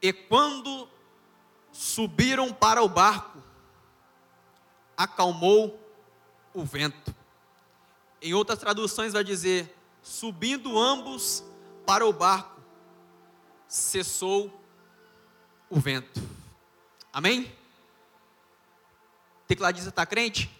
E 0.00 0.12
quando 0.12 0.88
subiram 1.72 2.52
para 2.52 2.82
o 2.82 2.88
barco, 2.88 3.42
acalmou 4.96 5.78
o 6.54 6.64
vento. 6.64 7.14
Em 8.20 8.34
outras 8.34 8.58
traduções 8.58 9.12
vai 9.12 9.22
dizer: 9.22 9.74
subindo 10.02 10.78
ambos 10.78 11.44
para 11.84 12.06
o 12.06 12.12
barco, 12.12 12.60
cessou 13.68 14.50
o 15.68 15.78
vento. 15.78 16.20
Amém? 17.12 17.52
Tecladista 19.46 19.90
está 19.90 20.04
crente? 20.04 20.50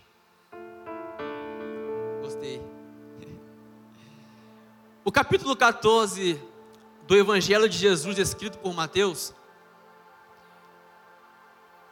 Gostei. 2.22 2.60
O 5.04 5.12
capítulo 5.12 5.54
14 5.54 6.42
do 7.06 7.16
Evangelho 7.16 7.68
de 7.68 7.78
Jesus, 7.78 8.18
escrito 8.18 8.58
por 8.58 8.74
Mateus, 8.74 9.32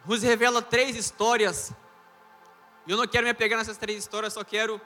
nos 0.04 0.22
revela 0.22 0.60
três 0.60 0.96
histórias. 0.96 1.72
Eu 2.86 2.96
não 2.96 3.06
quero 3.06 3.24
me 3.24 3.30
apegar 3.30 3.58
nessas 3.58 3.78
três 3.78 4.00
histórias, 4.00 4.32
só 4.32 4.42
quero 4.42 4.80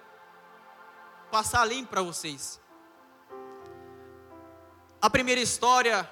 passar 1.30 1.64
limpo 1.64 1.90
para 1.90 2.02
vocês. 2.02 2.60
A 5.00 5.08
primeira 5.08 5.40
história 5.40 6.08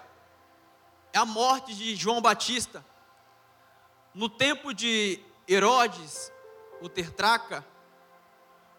é 1.12 1.19
a 1.19 1.24
morte 1.24 1.74
de 1.74 1.95
João 1.95 2.21
Batista. 2.21 2.85
No 4.15 4.29
tempo 4.29 4.73
de 4.73 5.21
Herodes, 5.46 6.33
o 6.80 6.88
Tertraca, 6.88 7.65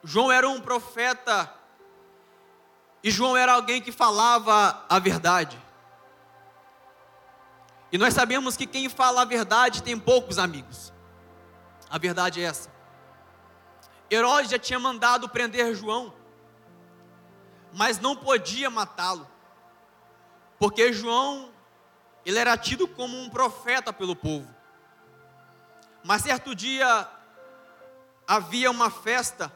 João 0.04 0.31
era 0.31 0.50
um 0.50 0.59
profeta 0.59 1.54
e 3.07 3.11
João 3.11 3.38
era 3.38 3.53
alguém 3.53 3.81
que 3.81 3.89
falava 3.89 4.84
a 4.89 4.99
verdade. 4.99 5.57
E 7.89 7.97
nós 7.97 8.13
sabemos 8.13 8.57
que 8.57 8.67
quem 8.67 8.89
fala 8.89 9.21
a 9.21 9.25
verdade 9.25 9.81
tem 9.81 9.97
poucos 9.97 10.38
amigos. 10.38 10.91
A 11.89 11.97
verdade 11.97 12.41
é 12.41 12.44
essa. 12.44 12.69
Herodes 14.11 14.52
já 14.52 14.59
tinha 14.59 14.77
mandado 14.77 15.30
prender 15.30 15.73
João, 15.73 16.14
mas 17.72 17.97
não 17.97 18.14
podia 18.14 18.69
matá-lo, 18.69 19.25
porque 20.59 20.92
João 20.92 21.49
ele 22.25 22.38
era 22.38 22.58
tido 22.58 22.89
como 22.89 23.17
um 23.17 23.30
profeta 23.30 23.94
pelo 23.94 24.17
povo. 24.17 24.53
Mas 26.03 26.23
certo 26.23 26.53
dia 26.53 27.08
havia 28.27 28.69
uma 28.69 28.89
festa 28.89 29.49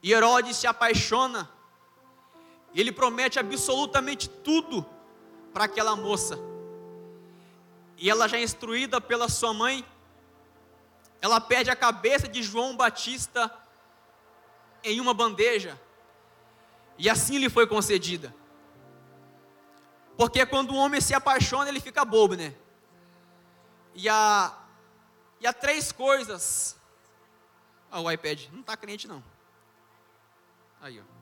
e 0.00 0.12
Herodes 0.12 0.56
se 0.56 0.68
apaixona. 0.68 1.57
Ele 2.78 2.92
promete 2.92 3.40
absolutamente 3.40 4.28
tudo 4.28 4.86
para 5.52 5.64
aquela 5.64 5.96
moça. 5.96 6.38
E 7.96 8.08
ela 8.08 8.28
já 8.28 8.36
é 8.36 8.42
instruída 8.44 9.00
pela 9.00 9.28
sua 9.28 9.52
mãe, 9.52 9.84
ela 11.20 11.40
pede 11.40 11.70
a 11.70 11.74
cabeça 11.74 12.28
de 12.28 12.40
João 12.40 12.76
Batista 12.76 13.52
em 14.84 15.00
uma 15.00 15.12
bandeja. 15.12 15.76
E 16.96 17.10
assim 17.10 17.38
lhe 17.38 17.50
foi 17.50 17.66
concedida. 17.66 18.32
Porque 20.16 20.46
quando 20.46 20.70
o 20.70 20.76
homem 20.76 21.00
se 21.00 21.12
apaixona, 21.12 21.68
ele 21.68 21.80
fica 21.80 22.04
bobo, 22.04 22.36
né? 22.36 22.54
E 23.92 24.08
há, 24.08 24.56
e 25.40 25.48
há 25.48 25.52
três 25.52 25.90
coisas. 25.90 26.76
Ah, 27.90 28.00
o 28.00 28.08
iPad 28.08 28.44
não 28.52 28.60
está 28.60 28.76
crente, 28.76 29.08
não. 29.08 29.20
Aí, 30.80 31.00
ó. 31.00 31.17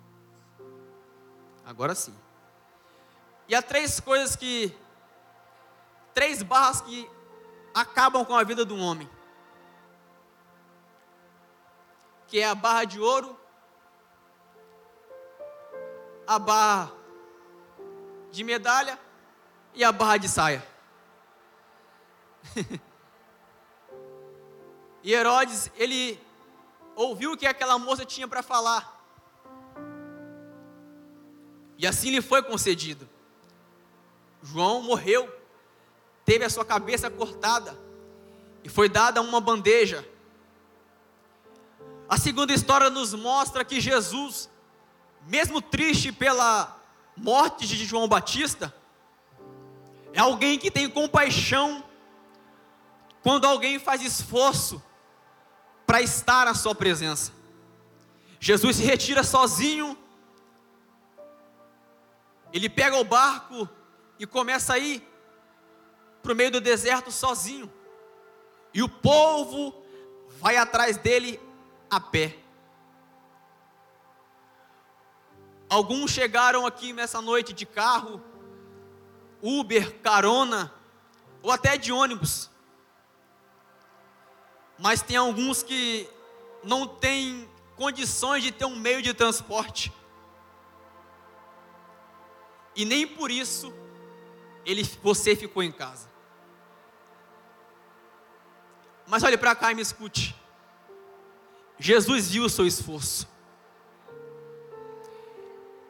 Agora 1.67 1.95
sim. 1.97 2.17
E 3.49 3.55
há 3.55 3.61
três 3.61 3.99
coisas 3.99 4.37
que. 4.37 4.73
Três 6.15 6.43
barras 6.43 6.81
que 6.81 7.11
acabam 7.75 8.25
com 8.25 8.37
a 8.37 8.45
vida 8.45 8.65
um 8.73 8.81
homem. 8.81 9.11
Que 12.29 12.41
é 12.41 12.47
a 12.47 12.55
barra 12.55 12.85
de 12.85 13.01
ouro, 13.01 13.39
a 16.27 16.39
barra 16.39 16.93
de 18.31 18.43
medalha 18.45 18.99
e 19.75 19.85
a 19.85 19.91
barra 19.93 20.17
de 20.19 20.29
saia. 20.29 20.67
e 25.03 25.13
Herodes, 25.13 25.71
ele 25.77 26.19
ouviu 26.95 27.33
o 27.33 27.37
que 27.37 27.47
aquela 27.47 27.79
moça 27.79 28.05
tinha 28.05 28.27
para 28.27 28.43
falar. 28.43 28.96
E 31.79 31.87
assim 31.87 32.11
lhe 32.11 32.23
foi 32.23 32.43
concedido. 32.43 33.09
João 34.43 34.83
morreu, 34.83 35.29
teve 36.25 36.45
a 36.45 36.51
sua 36.51 36.65
cabeça 36.65 37.11
cortada 37.11 37.77
e 38.63 38.69
foi 38.69 38.89
dada 38.89 39.21
uma 39.21 39.41
bandeja. 39.41 40.07
A 42.09 42.17
segunda 42.17 42.53
história 42.53 42.89
nos 42.89 43.15
mostra 43.15 43.65
que 43.65 43.81
Jesus, 43.81 44.49
mesmo 45.27 45.61
triste 45.61 46.13
pela 46.13 46.81
morte 47.17 47.67
de 47.67 47.85
João 47.85 48.07
Batista 48.07 48.73
é 50.13 50.21
alguém 50.21 50.59
que 50.59 50.71
tem 50.71 50.89
compaixão 50.89 51.85
quando 53.23 53.45
alguém 53.45 53.79
faz 53.79 54.03
esforço 54.03 54.83
para 55.87 56.01
estar 56.01 56.47
na 56.47 56.55
sua 56.55 56.75
presença. 56.75 57.33
Jesus 58.39 58.77
se 58.77 58.83
retira 58.83 59.23
sozinho, 59.23 59.97
ele 62.57 62.71
pega 62.71 62.97
o 62.97 63.05
barco 63.05 63.69
e 64.19 64.27
começa 64.27 64.73
a 64.73 64.79
ir 64.79 65.07
para 66.23 66.33
o 66.33 66.35
meio 66.35 66.51
do 66.51 66.61
deserto 66.61 67.13
sozinho, 67.13 67.71
e 68.73 68.83
o 68.83 68.89
povo 68.89 69.75
vai 70.41 70.57
atrás 70.57 70.97
dele 70.97 71.39
a 71.91 72.01
pé. 72.01 72.35
Alguns 75.69 76.11
chegaram 76.11 76.65
aqui 76.65 76.95
nessa 76.95 77.21
noite 77.21 77.53
de 77.53 77.67
carro, 77.67 78.23
Uber, 79.43 80.01
carona, 80.01 80.73
ou 81.43 81.51
até 81.51 81.77
de 81.77 81.93
ônibus. 81.93 82.51
Mas 84.79 85.03
tem 85.03 85.19
alguns 85.19 85.63
que 85.63 86.09
não 86.65 86.87
têm 86.87 87.47
condições 87.77 88.43
de 88.43 88.51
ter 88.51 88.65
um 88.65 88.77
meio 88.77 89.03
de 89.03 89.13
transporte. 89.13 89.93
E 92.77 92.85
nem 92.85 93.07
por 93.07 93.31
isso 93.31 93.73
ele, 94.67 94.83
você 95.03 95.35
ficou 95.35 95.63
em 95.63 95.73
casa. 95.73 96.09
Mas 99.07 99.23
olhe 99.23 99.39
para 99.39 99.55
cá 99.55 99.71
e 99.71 99.75
me 99.75 99.83
escute. 99.83 100.35
Jesus 101.79 102.31
viu 102.31 102.45
o 102.45 102.51
seu 102.51 102.67
esforço. 102.67 103.29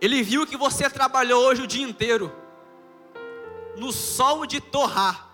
Ele 0.01 0.23
viu 0.23 0.47
que 0.47 0.57
você 0.57 0.91
trabalhou 0.91 1.43
hoje 1.43 1.63
o 1.63 1.67
dia 1.67 1.85
inteiro, 1.85 2.31
no 3.77 3.91
sol 3.91 4.45
de 4.45 4.61
torrar. 4.61 5.27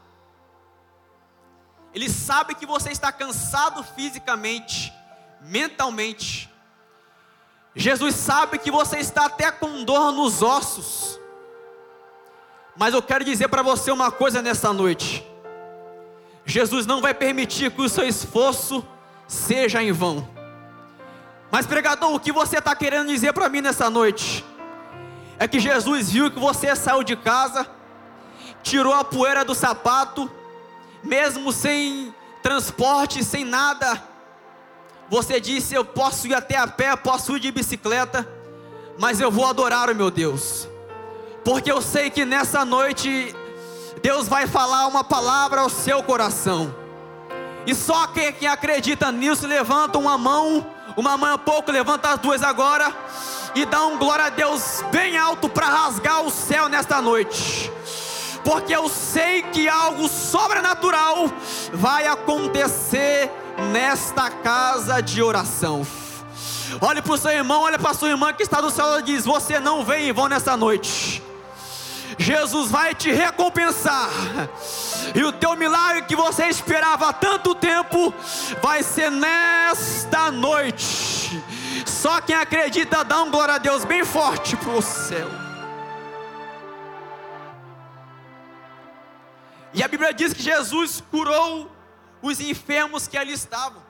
Ele 1.92 2.08
sabe 2.08 2.54
que 2.54 2.64
você 2.64 2.90
está 2.90 3.10
cansado 3.10 3.82
fisicamente, 3.82 4.92
mentalmente. 5.40 6.48
Jesus 7.74 8.14
sabe 8.14 8.58
que 8.58 8.70
você 8.70 8.98
está 8.98 9.26
até 9.26 9.50
com 9.50 9.82
dor 9.84 10.12
nos 10.12 10.42
ossos. 10.42 11.20
Mas 12.76 12.94
eu 12.94 13.02
quero 13.02 13.24
dizer 13.24 13.48
para 13.48 13.62
você 13.62 13.90
uma 13.90 14.10
coisa 14.10 14.40
nessa 14.40 14.72
noite. 14.72 15.26
Jesus 16.44 16.86
não 16.86 17.00
vai 17.00 17.14
permitir 17.14 17.70
que 17.70 17.82
o 17.82 17.88
seu 17.88 18.06
esforço 18.06 18.84
seja 19.26 19.82
em 19.82 19.92
vão. 19.92 20.28
Mas 21.50 21.66
pregador, 21.66 22.14
o 22.14 22.20
que 22.20 22.32
você 22.32 22.58
está 22.58 22.74
querendo 22.74 23.08
dizer 23.08 23.32
para 23.32 23.48
mim 23.48 23.60
nessa 23.60 23.90
noite? 23.90 24.44
é 25.42 25.48
que 25.48 25.58
Jesus 25.58 26.10
viu 26.10 26.30
que 26.30 26.38
você 26.38 26.74
saiu 26.76 27.02
de 27.02 27.16
casa, 27.16 27.66
tirou 28.62 28.94
a 28.94 29.02
poeira 29.02 29.44
do 29.44 29.56
sapato, 29.56 30.30
mesmo 31.02 31.52
sem 31.52 32.14
transporte, 32.40 33.24
sem 33.24 33.44
nada. 33.44 34.00
Você 35.10 35.40
disse: 35.40 35.74
Eu 35.74 35.84
posso 35.84 36.28
ir 36.28 36.34
até 36.34 36.56
a 36.56 36.68
pé, 36.68 36.94
posso 36.94 37.36
ir 37.36 37.40
de 37.40 37.50
bicicleta, 37.50 38.24
mas 39.00 39.20
eu 39.20 39.32
vou 39.32 39.44
adorar 39.44 39.90
o 39.90 39.94
meu 39.96 40.12
Deus, 40.12 40.68
porque 41.44 41.70
eu 41.70 41.82
sei 41.82 42.10
que 42.10 42.24
nessa 42.24 42.64
noite 42.64 43.34
Deus 44.02 44.28
vai 44.28 44.46
falar 44.46 44.86
uma 44.86 45.04
palavra 45.04 45.60
ao 45.60 45.68
seu 45.68 46.02
coração. 46.02 46.74
E 47.66 47.74
só 47.74 48.08
quem, 48.08 48.32
quem 48.32 48.48
acredita 48.48 49.12
nisso 49.12 49.46
levanta 49.46 49.98
uma 49.98 50.18
mão, 50.18 50.66
uma 50.96 51.16
mão 51.16 51.34
é 51.34 51.38
pouco, 51.38 51.70
levanta 51.70 52.10
as 52.10 52.18
duas 52.18 52.42
agora 52.42 52.92
e 53.54 53.64
dá 53.64 53.84
um 53.86 53.98
glória 53.98 54.26
a 54.26 54.30
Deus 54.30 54.82
bem 54.90 55.16
alto 55.16 55.48
para 55.48 55.66
rasgar 55.66 56.22
o 56.22 56.30
céu 56.30 56.68
nesta 56.68 57.00
noite. 57.00 57.70
Porque 58.44 58.74
eu 58.74 58.88
sei 58.88 59.42
que 59.42 59.68
algo 59.68 60.08
sobrenatural 60.08 61.30
vai 61.72 62.06
acontecer 62.08 63.30
nesta 63.70 64.28
casa 64.30 65.00
de 65.00 65.22
oração. 65.22 65.86
Olhe 66.80 67.02
para 67.02 67.12
o 67.12 67.18
seu 67.18 67.30
irmão, 67.30 67.62
olhe 67.62 67.78
para 67.78 67.90
a 67.90 67.94
sua 67.94 68.08
irmã 68.08 68.32
que 68.32 68.42
está 68.42 68.60
do 68.60 68.70
céu 68.70 68.98
e 68.98 69.02
diz: 69.02 69.24
Você 69.24 69.60
não 69.60 69.84
vem 69.84 70.08
em 70.08 70.12
vão 70.12 70.28
nessa 70.28 70.56
noite. 70.56 71.11
Jesus 72.18 72.70
vai 72.70 72.94
te 72.94 73.10
recompensar. 73.10 74.08
E 75.14 75.22
o 75.24 75.32
teu 75.32 75.56
milagre 75.56 76.02
que 76.02 76.16
você 76.16 76.46
esperava 76.46 77.08
há 77.08 77.12
tanto 77.12 77.54
tempo 77.54 78.12
vai 78.62 78.82
ser 78.82 79.10
nesta 79.10 80.30
noite. 80.30 81.42
Só 81.86 82.20
quem 82.20 82.34
acredita 82.34 83.04
dá 83.04 83.22
um 83.22 83.30
glória 83.30 83.54
a 83.54 83.58
Deus 83.58 83.84
bem 83.84 84.04
forte 84.04 84.56
para 84.56 84.72
o 84.72 84.82
céu. 84.82 85.28
E 89.74 89.82
a 89.82 89.88
Bíblia 89.88 90.12
diz 90.12 90.34
que 90.34 90.42
Jesus 90.42 91.02
curou 91.10 91.70
os 92.20 92.40
enfermos 92.40 93.08
que 93.08 93.16
ali 93.16 93.32
estavam. 93.32 93.82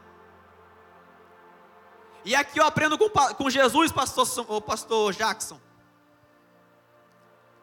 E 2.24 2.34
aqui 2.36 2.60
eu 2.60 2.64
aprendo 2.64 2.96
com, 2.96 3.08
com 3.08 3.50
Jesus, 3.50 3.90
pastor, 3.90 4.60
pastor 4.62 5.12
Jackson, 5.12 5.58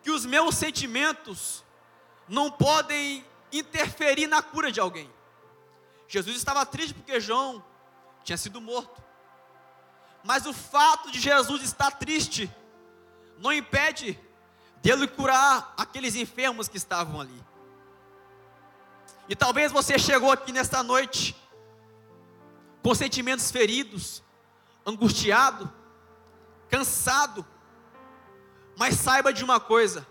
que 0.02 0.12
os 0.12 0.26
meus 0.26 0.56
sentimentos 0.56 1.64
não 2.28 2.50
podem 2.50 3.26
interferir 3.52 4.28
na 4.28 4.42
cura 4.42 4.72
de 4.72 4.80
alguém. 4.80 5.12
Jesus 6.08 6.38
estava 6.38 6.66
triste 6.66 6.94
porque 6.94 7.20
João 7.20 7.64
tinha 8.24 8.38
sido 8.38 8.60
morto. 8.62 9.02
Mas 10.24 10.46
o 10.46 10.54
fato 10.54 11.12
de 11.12 11.20
Jesus 11.20 11.62
estar 11.64 11.92
triste 11.92 12.52
não 13.38 13.54
impede 13.54 14.20
dele 14.82 15.08
curar 15.08 15.74
aqueles 15.78 16.16
enfermos 16.16 16.68
que 16.68 16.78
estavam 16.78 17.22
ali. 17.22 17.44
E 19.28 19.36
talvez 19.36 19.72
você 19.72 19.98
chegou 20.00 20.32
aqui 20.32 20.52
nesta 20.52 20.82
noite 20.82 21.36
com 22.82 22.96
sentimentos 22.96 23.52
feridos, 23.52 24.24
angustiado, 24.86 25.72
cansado. 26.70 27.46
Mas 28.80 28.96
saiba 28.96 29.34
de 29.34 29.44
uma 29.44 29.60
coisa: 29.60 30.08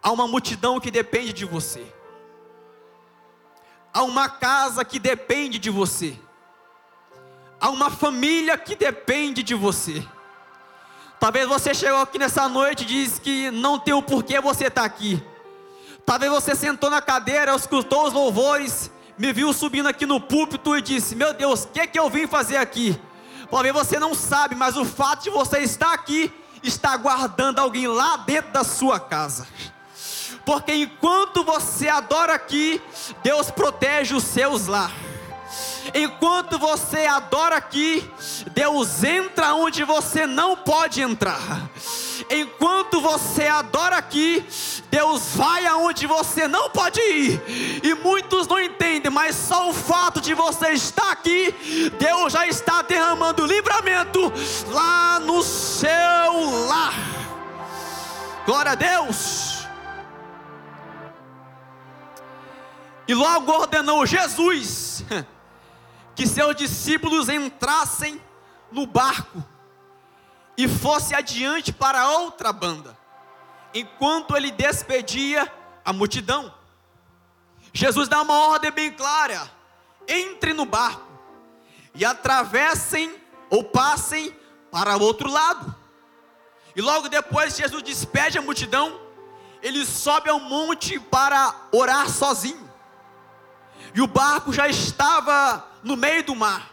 há 0.00 0.12
uma 0.12 0.28
multidão 0.28 0.78
que 0.78 0.90
depende 0.90 1.32
de 1.32 1.44
você, 1.44 1.84
há 3.92 4.04
uma 4.04 4.28
casa 4.28 4.84
que 4.84 5.00
depende 5.00 5.58
de 5.58 5.68
você, 5.68 6.16
há 7.60 7.68
uma 7.70 7.90
família 7.90 8.56
que 8.56 8.76
depende 8.76 9.42
de 9.42 9.54
você. 9.54 10.06
Talvez 11.18 11.48
você 11.48 11.74
chegou 11.74 12.00
aqui 12.00 12.18
nessa 12.18 12.48
noite 12.48 12.84
e 12.84 12.86
diz 12.86 13.18
que 13.18 13.50
não 13.50 13.78
tem 13.78 13.92
o 13.92 14.02
porquê 14.02 14.40
você 14.40 14.68
estar 14.68 14.82
tá 14.82 14.86
aqui. 14.86 15.20
Talvez 16.04 16.30
você 16.30 16.54
sentou 16.54 16.88
na 16.88 17.02
cadeira, 17.02 17.52
escutou 17.56 18.06
os 18.06 18.12
louvores 18.12 18.92
me 19.18 19.32
viu 19.32 19.52
subindo 19.52 19.88
aqui 19.88 20.04
no 20.04 20.20
púlpito 20.20 20.76
e 20.76 20.82
disse: 20.82 21.14
Meu 21.14 21.32
Deus, 21.32 21.64
o 21.64 21.68
que, 21.68 21.86
que 21.86 21.98
eu 21.98 22.08
vim 22.10 22.26
fazer 22.26 22.58
aqui? 22.58 23.00
Talvez 23.50 23.72
você 23.72 23.98
não 23.98 24.14
sabe, 24.14 24.54
mas 24.54 24.76
o 24.76 24.84
fato 24.84 25.24
de 25.24 25.30
você 25.30 25.60
estar 25.60 25.92
aqui 25.92 26.32
está 26.68 26.96
guardando 26.96 27.58
alguém 27.58 27.86
lá 27.86 28.16
dentro 28.18 28.52
da 28.52 28.64
sua 28.64 28.98
casa. 29.00 29.46
Porque 30.44 30.72
enquanto 30.72 31.42
você 31.42 31.88
adora 31.88 32.34
aqui, 32.34 32.80
Deus 33.22 33.50
protege 33.50 34.14
os 34.14 34.24
seus 34.24 34.66
lá. 34.66 34.90
Enquanto 35.94 36.58
você 36.58 37.06
adora 37.06 37.56
aqui, 37.56 38.08
Deus 38.52 39.02
entra 39.02 39.54
onde 39.54 39.84
você 39.84 40.26
não 40.26 40.56
pode 40.56 41.00
entrar. 41.00 41.68
Enquanto 42.30 43.00
você 43.00 43.46
adora 43.46 43.96
aqui, 43.96 44.44
Deus 44.90 45.34
vai 45.34 45.64
aonde 45.66 46.06
você 46.06 46.48
não 46.48 46.68
pode 46.70 47.00
ir. 47.00 47.80
E 47.82 47.94
muitos 47.94 48.46
não 48.48 48.60
entendem, 48.60 49.10
mas 49.10 49.36
só 49.36 49.70
o 49.70 49.74
fato 49.74 50.20
de 50.20 50.34
você 50.34 50.70
estar 50.70 51.12
aqui, 51.12 51.54
Deus 51.98 52.32
já 52.32 52.46
está 52.46 52.82
derramando 52.82 53.46
livramento 53.46 54.32
lá 54.68 55.20
no 55.20 55.42
seu 55.42 56.66
lar. 56.66 56.94
Glória 58.44 58.72
a 58.72 58.74
Deus. 58.74 59.66
E 63.08 63.14
logo 63.14 63.52
ordenou 63.52 64.04
Jesus 64.04 65.04
que 66.14 66.26
seus 66.26 66.56
discípulos 66.56 67.28
entrassem 67.28 68.20
no 68.72 68.86
barco 68.86 69.44
e 70.56 70.66
fosse 70.66 71.14
adiante 71.14 71.72
para 71.72 72.08
outra 72.10 72.52
banda, 72.52 72.96
enquanto 73.74 74.36
ele 74.36 74.50
despedia 74.50 75.50
a 75.84 75.92
multidão. 75.92 76.52
Jesus 77.72 78.08
dá 78.08 78.22
uma 78.22 78.48
ordem 78.48 78.70
bem 78.70 78.90
clara: 78.90 79.50
entre 80.08 80.52
no 80.52 80.64
barco 80.64 81.06
e 81.94 82.04
atravessem 82.04 83.14
ou 83.50 83.64
passem 83.64 84.34
para 84.70 84.96
o 84.96 85.02
outro 85.02 85.30
lado. 85.30 85.74
E 86.74 86.80
logo 86.80 87.08
depois 87.08 87.56
Jesus 87.56 87.82
despede 87.82 88.38
a 88.38 88.42
multidão, 88.42 89.00
ele 89.62 89.84
sobe 89.84 90.28
ao 90.28 90.38
monte 90.38 91.00
para 91.00 91.54
orar 91.72 92.08
sozinho. 92.10 92.70
E 93.94 94.00
o 94.02 94.06
barco 94.06 94.52
já 94.52 94.68
estava 94.68 95.66
no 95.82 95.96
meio 95.96 96.22
do 96.22 96.34
mar, 96.34 96.70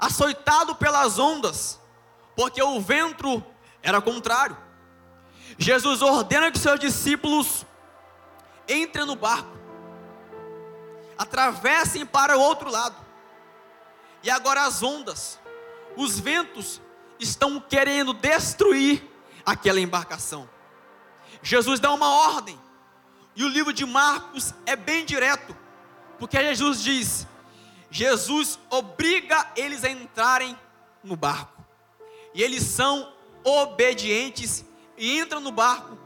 açoitado 0.00 0.74
pelas 0.74 1.18
ondas, 1.18 1.77
porque 2.38 2.62
o 2.62 2.80
vento 2.80 3.44
era 3.82 4.00
contrário. 4.00 4.56
Jesus 5.58 6.02
ordena 6.02 6.52
que 6.52 6.58
seus 6.60 6.78
discípulos 6.78 7.66
entrem 8.68 9.04
no 9.04 9.16
barco, 9.16 9.58
atravessem 11.18 12.06
para 12.06 12.38
o 12.38 12.40
outro 12.40 12.70
lado, 12.70 12.94
e 14.22 14.30
agora 14.30 14.64
as 14.66 14.84
ondas, 14.84 15.40
os 15.96 16.20
ventos 16.20 16.80
estão 17.18 17.58
querendo 17.58 18.12
destruir 18.12 19.04
aquela 19.44 19.80
embarcação. 19.80 20.48
Jesus 21.42 21.80
dá 21.80 21.90
uma 21.90 22.08
ordem, 22.08 22.56
e 23.34 23.42
o 23.42 23.48
livro 23.48 23.72
de 23.72 23.84
Marcos 23.84 24.54
é 24.64 24.76
bem 24.76 25.04
direto, 25.04 25.56
porque 26.20 26.40
Jesus 26.54 26.84
diz: 26.84 27.26
Jesus 27.90 28.60
obriga 28.70 29.44
eles 29.56 29.82
a 29.82 29.90
entrarem 29.90 30.56
no 31.02 31.16
barco. 31.16 31.57
E 32.38 32.42
eles 32.42 32.62
são 32.62 33.12
obedientes 33.42 34.64
e 34.96 35.18
entram 35.18 35.40
no 35.40 35.50
barco 35.50 35.98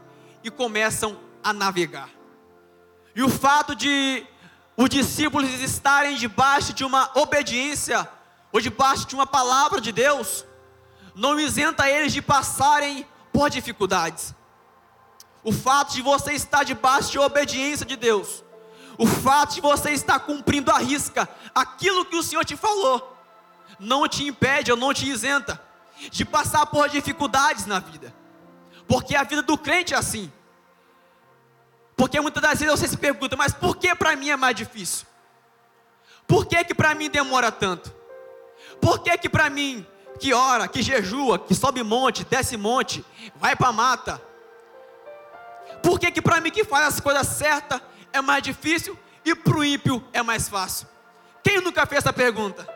e 0.43 0.49
começam 0.49 1.15
a 1.43 1.53
navegar. 1.53 2.09
E 3.15 3.21
o 3.21 3.29
fato 3.29 3.75
de 3.75 4.25
os 4.75 4.89
discípulos 4.89 5.47
estarem 5.61 6.15
debaixo 6.15 6.73
de 6.73 6.83
uma 6.83 7.11
obediência 7.13 8.09
ou 8.51 8.59
debaixo 8.59 9.05
de 9.05 9.13
uma 9.13 9.27
palavra 9.27 9.79
de 9.79 9.91
Deus, 9.91 10.43
não 11.13 11.39
isenta 11.39 11.87
eles 11.87 12.11
de 12.11 12.19
passarem 12.19 13.05
por 13.31 13.51
dificuldades. 13.51 14.33
O 15.43 15.51
fato 15.51 15.93
de 15.93 16.01
você 16.01 16.33
estar 16.33 16.63
debaixo 16.63 17.11
de 17.11 17.19
obediência 17.19 17.85
de 17.85 17.95
Deus 17.95 18.43
o 18.97 19.07
fato 19.07 19.55
de 19.55 19.61
você 19.61 19.91
estar 19.91 20.19
cumprindo 20.19 20.71
a 20.71 20.77
risca 20.77 21.27
aquilo 21.53 22.05
que 22.05 22.15
o 22.15 22.23
Senhor 22.23 22.45
te 22.45 22.55
falou, 22.55 23.17
não 23.79 24.07
te 24.07 24.23
impede 24.23 24.71
ou 24.71 24.77
não 24.77 24.93
te 24.93 25.09
isenta 25.09 25.59
de 26.11 26.25
passar 26.25 26.65
por 26.67 26.89
dificuldades 26.89 27.65
na 27.65 27.79
vida, 27.79 28.13
porque 28.87 29.15
a 29.15 29.23
vida 29.23 29.41
do 29.41 29.57
crente 29.57 29.93
é 29.93 29.97
assim. 29.97 30.31
Porque 31.95 32.19
muitas 32.19 32.41
das 32.41 32.59
vezes 32.59 32.79
você 32.79 32.87
se 32.87 32.97
pergunta, 32.97 33.35
mas 33.35 33.53
por 33.53 33.77
que 33.77 33.93
para 33.95 34.15
mim 34.15 34.29
é 34.29 34.35
mais 34.35 34.55
difícil? 34.55 35.05
Por 36.27 36.45
que 36.45 36.63
que 36.63 36.73
para 36.73 36.95
mim 36.95 37.09
demora 37.09 37.51
tanto? 37.51 37.93
Por 38.81 38.99
que 38.99 39.17
que 39.17 39.29
para 39.29 39.49
mim 39.49 39.85
que 40.19 40.33
ora, 40.33 40.67
que 40.67 40.81
jejua, 40.81 41.39
que 41.39 41.53
sobe 41.53 41.83
monte, 41.83 42.23
desce 42.23 42.57
monte, 42.57 43.05
vai 43.35 43.55
para 43.55 43.71
mata? 43.71 44.21
Por 45.81 45.99
que 45.99 46.11
que 46.11 46.21
para 46.21 46.39
mim 46.39 46.49
que 46.49 46.63
faz 46.63 46.95
as 46.95 46.99
coisas 46.99 47.27
certas 47.27 47.81
é 48.11 48.21
mais 48.21 48.41
difícil 48.41 48.97
e 49.23 49.35
para 49.35 49.57
o 49.57 49.63
ímpio 49.63 50.03
é 50.13 50.23
mais 50.23 50.47
fácil? 50.49 50.87
Quem 51.43 51.61
nunca 51.61 51.85
fez 51.85 51.99
essa 51.99 52.13
pergunta? 52.13 52.67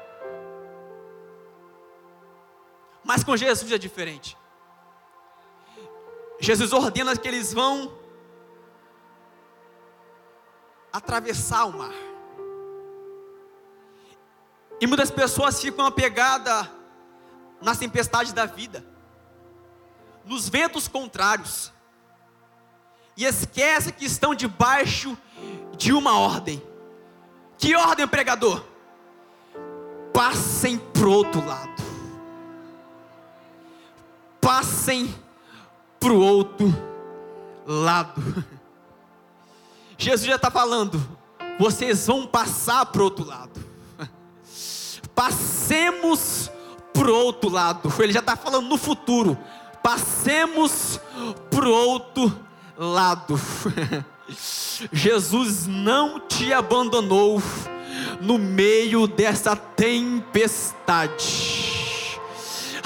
Mas 3.08 3.24
com 3.24 3.38
Jesus 3.38 3.72
é 3.72 3.78
diferente. 3.78 4.38
Jesus 6.42 6.74
ordena 6.74 7.16
que 7.16 7.26
eles 7.26 7.54
vão 7.54 7.98
atravessar 10.92 11.66
o 11.66 11.78
mar. 11.78 11.94
E 14.82 14.86
muitas 14.86 15.10
pessoas 15.10 15.62
ficam 15.62 15.86
apegadas 15.86 16.70
nas 17.62 17.78
tempestades 17.78 18.34
da 18.34 18.46
vida, 18.46 18.86
nos 20.26 20.50
ventos 20.50 20.90
contrários, 20.90 21.72
e 23.16 23.24
esquece 23.24 23.94
que 23.94 24.06
estão 24.06 24.36
debaixo 24.36 25.18
de 25.78 25.94
uma 25.94 26.20
ordem. 26.20 26.62
Que 27.58 27.74
ordem, 27.74 28.06
pregador? 28.06 28.64
Passem 30.14 30.78
para 30.78 31.08
outro 31.08 31.44
lado. 31.44 31.77
Passem 34.42 35.14
para 36.00 36.14
o 36.14 36.20
outro 36.20 36.74
lado. 37.66 38.46
Jesus 39.98 40.28
já 40.28 40.36
está 40.36 40.52
falando, 40.52 41.02
vocês 41.60 42.06
vão 42.08 42.28
passar 42.28 42.86
para 42.86 43.02
o 43.02 43.06
outro 43.06 43.26
lado. 43.26 43.60
Passemos 45.16 46.52
para 46.94 47.10
o 47.10 47.16
outro 47.16 47.50
lado. 47.50 47.92
Ele 48.00 48.14
já 48.14 48.20
está 48.20 48.36
falando 48.36 48.68
no 48.68 48.78
futuro. 48.78 49.38
passemos 49.82 51.00
para 51.50 51.68
o 51.68 51.72
outro 51.72 52.38
lado. 52.78 53.40
Jesus 54.92 55.66
não 55.66 56.20
te 56.20 56.52
abandonou 56.52 57.42
no 58.22 58.38
meio 58.38 59.08
dessa 59.08 59.56
tempestade. 59.56 60.38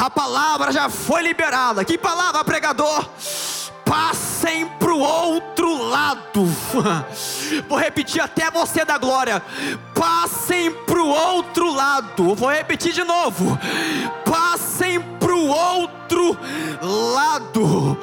A 0.02 0.10
palavra 0.10 0.72
já 0.72 0.90
foi 0.90 1.22
liberada. 1.22 1.86
Que 1.86 1.96
palavra, 1.96 2.44
pregador? 2.44 3.08
Passem 3.86 4.66
para 4.66 4.92
o 4.92 5.00
outro 5.00 5.78
lado. 5.78 6.44
Vou 7.70 7.78
repetir 7.78 8.20
até 8.20 8.50
você 8.50 8.84
da 8.84 8.98
glória. 8.98 9.40
Passem 9.94 10.72
para 10.72 11.00
o 11.00 11.08
outro 11.08 11.72
lado. 11.72 12.34
Vou 12.34 12.50
repetir 12.50 12.94
de 12.94 13.04
novo. 13.04 13.60
Passem 14.26 15.00
para 15.20 15.36
o 15.36 15.48
outro 15.50 16.36
lado 16.82 18.00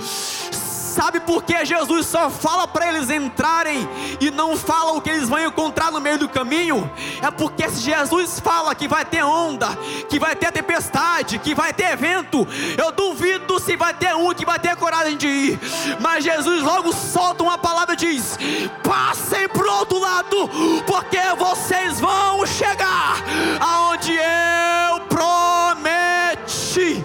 Sabe 0.98 1.20
por 1.20 1.44
que 1.44 1.64
Jesus 1.64 2.08
só 2.08 2.28
fala 2.28 2.66
para 2.66 2.88
eles 2.88 3.08
entrarem 3.08 3.88
e 4.20 4.32
não 4.32 4.56
fala 4.56 4.94
o 4.94 5.00
que 5.00 5.08
eles 5.08 5.28
vão 5.28 5.38
encontrar 5.38 5.92
no 5.92 6.00
meio 6.00 6.18
do 6.18 6.28
caminho? 6.28 6.90
É 7.22 7.30
porque 7.30 7.70
se 7.70 7.82
Jesus 7.82 8.40
fala 8.40 8.74
que 8.74 8.88
vai 8.88 9.04
ter 9.04 9.22
onda, 9.22 9.68
que 10.08 10.18
vai 10.18 10.34
ter 10.34 10.50
tempestade, 10.50 11.38
que 11.38 11.54
vai 11.54 11.72
ter 11.72 11.92
evento, 11.92 12.44
eu 12.76 12.90
duvido 12.90 13.60
se 13.60 13.76
vai 13.76 13.94
ter 13.94 14.12
um 14.16 14.34
que 14.34 14.44
vai 14.44 14.58
ter 14.58 14.74
coragem 14.74 15.16
de 15.16 15.28
ir. 15.28 15.60
Mas 16.00 16.24
Jesus 16.24 16.64
logo 16.64 16.92
solta 16.92 17.44
uma 17.44 17.56
palavra 17.56 17.94
e 17.94 17.98
diz: 17.98 18.36
passem 18.82 19.48
para 19.48 19.68
o 19.68 19.78
outro 19.78 20.00
lado, 20.00 20.50
porque 20.84 21.20
vocês 21.38 22.00
vão 22.00 22.44
chegar 22.44 23.22
aonde 23.60 24.14
eu 24.14 25.00
prometi. 25.02 27.04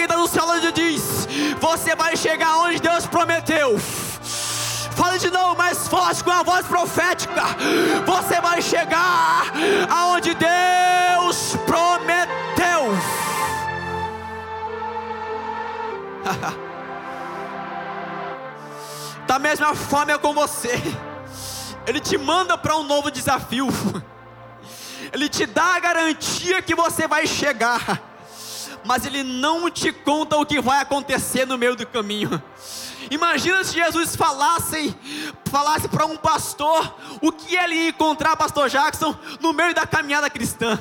Quem 0.00 0.06
está 0.06 0.16
no 0.16 0.26
e 0.66 0.72
diz: 0.72 1.28
Você 1.60 1.94
vai 1.94 2.16
chegar 2.16 2.56
onde 2.60 2.80
Deus 2.80 3.06
prometeu. 3.06 3.78
Fale 4.96 5.18
de 5.18 5.28
novo 5.28 5.58
mais 5.58 5.86
forte 5.88 6.24
com 6.24 6.30
a 6.30 6.42
voz 6.42 6.66
profética. 6.66 7.42
Você 8.06 8.40
vai 8.40 8.62
chegar 8.62 9.52
aonde 9.90 10.34
Deus 10.34 11.54
prometeu. 11.66 12.96
da 19.26 19.38
mesma 19.38 19.74
forma 19.74 20.12
é 20.12 20.18
com 20.18 20.32
você. 20.32 20.80
Ele 21.86 22.00
te 22.00 22.16
manda 22.16 22.56
para 22.56 22.74
um 22.74 22.84
novo 22.84 23.10
desafio. 23.10 23.68
Ele 25.12 25.28
te 25.28 25.44
dá 25.44 25.74
a 25.74 25.80
garantia 25.80 26.62
que 26.62 26.74
você 26.74 27.06
vai 27.06 27.26
chegar 27.26 28.09
mas 28.84 29.04
ele 29.04 29.22
não 29.22 29.70
te 29.70 29.92
conta 29.92 30.36
o 30.36 30.46
que 30.46 30.60
vai 30.60 30.80
acontecer 30.80 31.46
no 31.46 31.58
meio 31.58 31.76
do 31.76 31.86
caminho. 31.86 32.42
Imagina 33.10 33.64
se 33.64 33.74
Jesus 33.74 34.14
falasse, 34.14 34.94
falasse 35.50 35.88
para 35.88 36.06
um 36.06 36.16
pastor 36.16 36.94
o 37.20 37.32
que 37.32 37.56
ele 37.56 37.74
ia 37.74 37.88
encontrar, 37.88 38.36
pastor 38.36 38.68
Jackson, 38.68 39.14
no 39.40 39.52
meio 39.52 39.74
da 39.74 39.84
caminhada 39.84 40.30
cristã. 40.30 40.78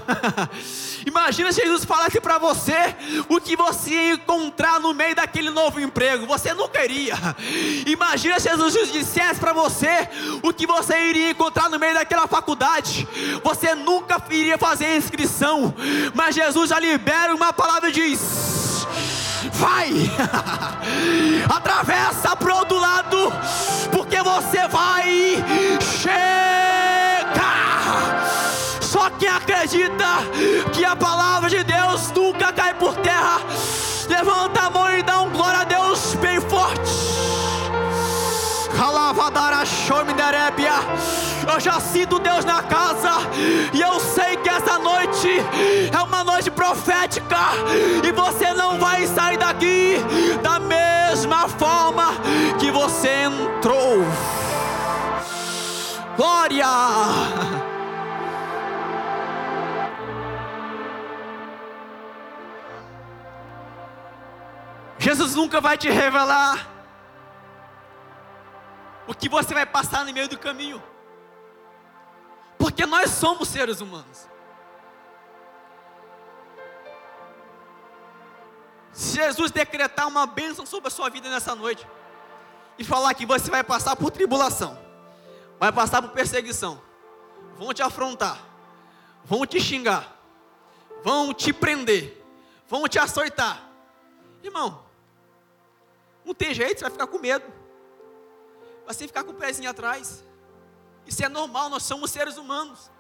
Imagina 1.08 1.52
se 1.52 1.62
Jesus 1.62 1.86
falasse 1.86 2.22
para 2.22 2.38
você 2.38 2.96
o 3.28 3.42
que 3.42 3.56
você 3.56 3.90
ia 3.90 4.14
encontrar 4.14 4.80
no 4.80 4.94
meio 4.94 5.16
daquele 5.16 5.50
novo 5.50 5.80
emprego. 5.80 6.28
Você 6.28 6.54
nunca 6.54 6.84
iria. 6.84 7.16
Imagina 7.88 8.40
se 8.40 8.48
Jesus 8.48 8.92
dissesse 8.92 9.40
para 9.40 9.52
você 9.52 10.08
o 10.44 10.54
que 10.54 10.68
você 10.68 11.10
iria 11.10 11.32
encontrar 11.32 11.68
no 11.68 11.80
meio 11.80 11.96
daquela 11.96 12.28
faculdade. 12.28 13.08
Você 13.44 13.74
nunca 13.74 14.22
iria 14.30 14.58
fazer 14.58 14.86
a 14.86 14.98
inscrição. 14.98 15.74
Mas 16.14 16.36
Jesus 16.36 16.70
já 16.70 16.80
libera 16.80 17.34
uma 17.34 17.52
palavra 17.52 17.90
e 17.90 17.94
diz 17.94 18.69
vai, 19.54 19.92
atravessa 21.50 22.36
para 22.36 22.54
o 22.54 22.58
outro 22.58 22.80
lado, 22.80 23.32
porque 23.92 24.22
você 24.22 24.68
vai 24.68 25.44
chegar. 25.82 27.40
Só 28.82 29.10
quem 29.12 29.30
acredita 29.30 30.06
que 30.74 30.84
a 30.84 30.96
palavra 30.96 31.50
de 31.50 31.64
Eu 41.52 41.60
já 41.60 41.80
sinto 41.80 42.20
Deus 42.20 42.46
na 42.46 42.62
casa, 42.62 43.10
e 43.74 43.82
eu 43.82 44.00
sei 44.00 44.38
que 44.38 44.48
essa 44.48 44.78
noite 44.78 45.28
é 45.92 46.02
uma 46.02 46.24
noite 46.24 46.52
profética, 46.52 47.38
e 48.04 48.12
você 48.12 48.54
não 48.54 48.78
vai 48.78 49.08
sair 49.08 49.38
daqui 49.38 49.96
da 50.44 50.60
mesma 50.60 51.50
forma 51.50 52.14
que 52.60 52.70
você 52.70 53.24
entrou. 53.24 54.06
Glória! 56.16 56.68
Jesus 65.00 65.34
nunca 65.34 65.60
vai 65.60 65.78
te 65.78 65.90
revelar 65.90 66.68
o 69.08 69.16
que 69.16 69.28
você 69.28 69.54
vai 69.54 69.66
passar 69.66 70.06
no 70.06 70.14
meio 70.14 70.30
do 70.30 70.38
caminho. 70.38 70.89
Porque 72.70 72.86
nós 72.86 73.10
somos 73.10 73.48
seres 73.50 73.82
humanos. 73.82 74.28
Se 78.94 79.16
Jesus 79.16 79.50
decretar 79.50 80.08
uma 80.08 80.28
bênção 80.28 80.68
sobre 80.68 80.90
a 80.90 80.92
sua 80.92 81.10
vida 81.10 81.30
nessa 81.32 81.56
noite, 81.56 81.88
e 82.78 82.84
falar 82.84 83.16
que 83.16 83.26
você 83.26 83.50
vai 83.50 83.64
passar 83.64 83.96
por 83.96 84.12
tribulação, 84.12 84.80
vai 85.60 85.72
passar 85.72 86.00
por 86.00 86.12
perseguição, 86.12 86.80
vão 87.58 87.74
te 87.74 87.82
afrontar, 87.82 88.40
vão 89.26 89.48
te 89.48 89.60
xingar, 89.60 90.16
vão 91.04 91.34
te 91.34 91.52
prender, 91.52 92.24
vão 92.68 92.88
te 92.88 93.00
açoitar. 93.00 93.68
Irmão, 94.44 94.86
não 96.24 96.36
tem 96.36 96.54
jeito, 96.54 96.78
você 96.78 96.84
vai 96.84 96.92
ficar 96.92 97.08
com 97.08 97.18
medo 97.18 97.60
assim 98.90 99.06
ficar 99.06 99.24
com 99.24 99.32
o 99.32 99.36
pezinho 99.36 99.70
atrás. 99.70 100.24
Isso 101.10 101.26
é 101.26 101.28
normal, 101.28 101.72
nós 101.72 101.82
somos 101.82 102.12
seres 102.12 102.38
humanos. 102.38 102.92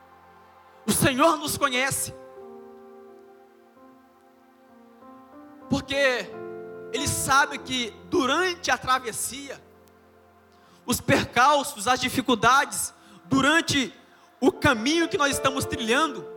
O 0.84 0.92
Senhor 0.92 1.38
nos 1.38 1.56
conhece. 1.56 2.12
Porque 5.70 6.28
Ele 6.92 7.08
sabe 7.08 7.60
que 7.60 7.94
durante 8.10 8.72
a 8.72 8.80
travessia, 8.80 9.64
os 10.88 11.00
percalços, 11.00 11.88
as 11.88 12.00
dificuldades, 12.00 12.92
durante 13.26 13.94
o 14.42 14.52
caminho 14.52 15.08
que 15.08 15.18
nós 15.18 15.36
estamos 15.36 15.64
trilhando, 15.64 16.28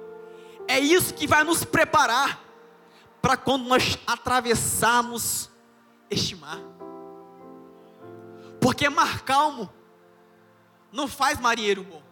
é 0.69 0.79
isso 0.79 1.15
que 1.15 1.27
vai 1.27 1.43
nos 1.43 1.65
preparar 1.65 2.39
para 3.23 3.35
quando 3.35 3.65
nós 3.65 3.99
atravessarmos 4.07 5.49
este 6.11 6.37
mar. 6.37 6.61
Porque 8.61 8.91
mar 8.91 9.23
calmo 9.23 9.73
não 10.93 11.09
faz 11.09 11.41
marinheiro 11.41 11.83
bom. 11.83 12.03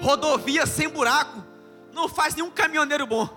Rodovia 0.00 0.66
sem 0.66 0.88
buraco 0.88 1.44
não 1.92 2.08
faz 2.08 2.34
nenhum 2.34 2.50
caminhoneiro 2.50 3.06
bom. 3.06 3.28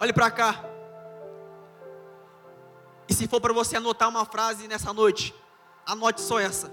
Olhe 0.00 0.12
para 0.12 0.30
cá. 0.30 0.64
E 3.06 3.12
se 3.12 3.28
for 3.28 3.40
para 3.40 3.52
você 3.52 3.76
anotar 3.76 4.08
uma 4.08 4.24
frase 4.24 4.66
nessa 4.66 4.92
noite, 4.92 5.34
anote 5.84 6.22
só 6.22 6.40
essa. 6.40 6.72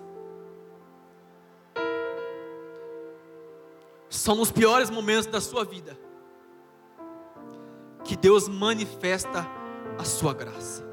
São 4.09 4.35
nos 4.35 4.51
piores 4.51 4.89
momentos 4.89 5.25
da 5.25 5.41
sua 5.41 5.65
vida 5.65 5.97
que 8.05 8.15
Deus 8.15 8.47
manifesta 8.47 9.45
a 9.97 10.05
sua 10.05 10.33
graça. 10.33 10.86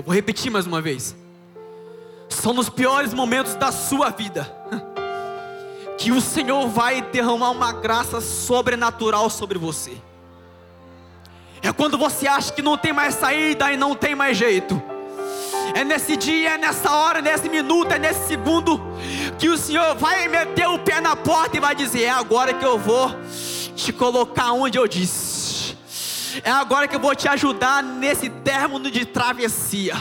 Eu 0.00 0.04
vou 0.04 0.14
repetir 0.14 0.50
mais 0.50 0.66
uma 0.66 0.80
vez. 0.80 1.14
São 2.30 2.54
nos 2.54 2.70
piores 2.70 3.12
momentos 3.12 3.54
da 3.54 3.70
sua 3.70 4.08
vida 4.08 4.50
que 5.98 6.10
o 6.10 6.22
Senhor 6.22 6.68
vai 6.68 7.02
derramar 7.02 7.50
uma 7.50 7.70
graça 7.70 8.18
sobrenatural 8.18 9.28
sobre 9.28 9.58
você. 9.58 9.92
É 11.60 11.70
quando 11.70 11.98
você 11.98 12.26
acha 12.26 12.50
que 12.50 12.62
não 12.62 12.78
tem 12.78 12.94
mais 12.94 13.14
saída 13.14 13.70
e 13.70 13.76
não 13.76 13.94
tem 13.94 14.14
mais 14.14 14.38
jeito. 14.38 14.82
É 15.74 15.84
nesse 15.84 16.16
dia, 16.16 16.54
é 16.54 16.56
nessa 16.56 16.90
hora, 16.96 17.20
nesse 17.20 17.50
minuto, 17.50 17.92
é 17.92 17.98
nesse 17.98 18.26
segundo 18.26 18.80
que 19.38 19.50
o 19.50 19.58
Senhor 19.58 19.96
vai 19.96 20.26
meter 20.28 20.66
o 20.66 20.78
pé 20.78 21.02
na 21.02 21.14
porta 21.14 21.58
e 21.58 21.60
vai 21.60 21.74
dizer: 21.74 22.04
É 22.04 22.10
agora 22.10 22.54
que 22.54 22.64
eu 22.64 22.78
vou 22.78 23.14
te 23.76 23.92
colocar 23.92 24.52
onde 24.52 24.78
eu 24.78 24.88
disse. 24.88 25.29
É 26.44 26.50
agora 26.50 26.86
que 26.86 26.94
eu 26.94 27.00
vou 27.00 27.14
te 27.14 27.28
ajudar 27.28 27.82
nesse 27.82 28.28
término 28.30 28.90
de 28.90 29.04
travessia. 29.04 29.94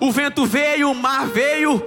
O 0.00 0.12
vento 0.12 0.46
veio, 0.46 0.90
o 0.90 0.94
mar 0.94 1.26
veio, 1.26 1.82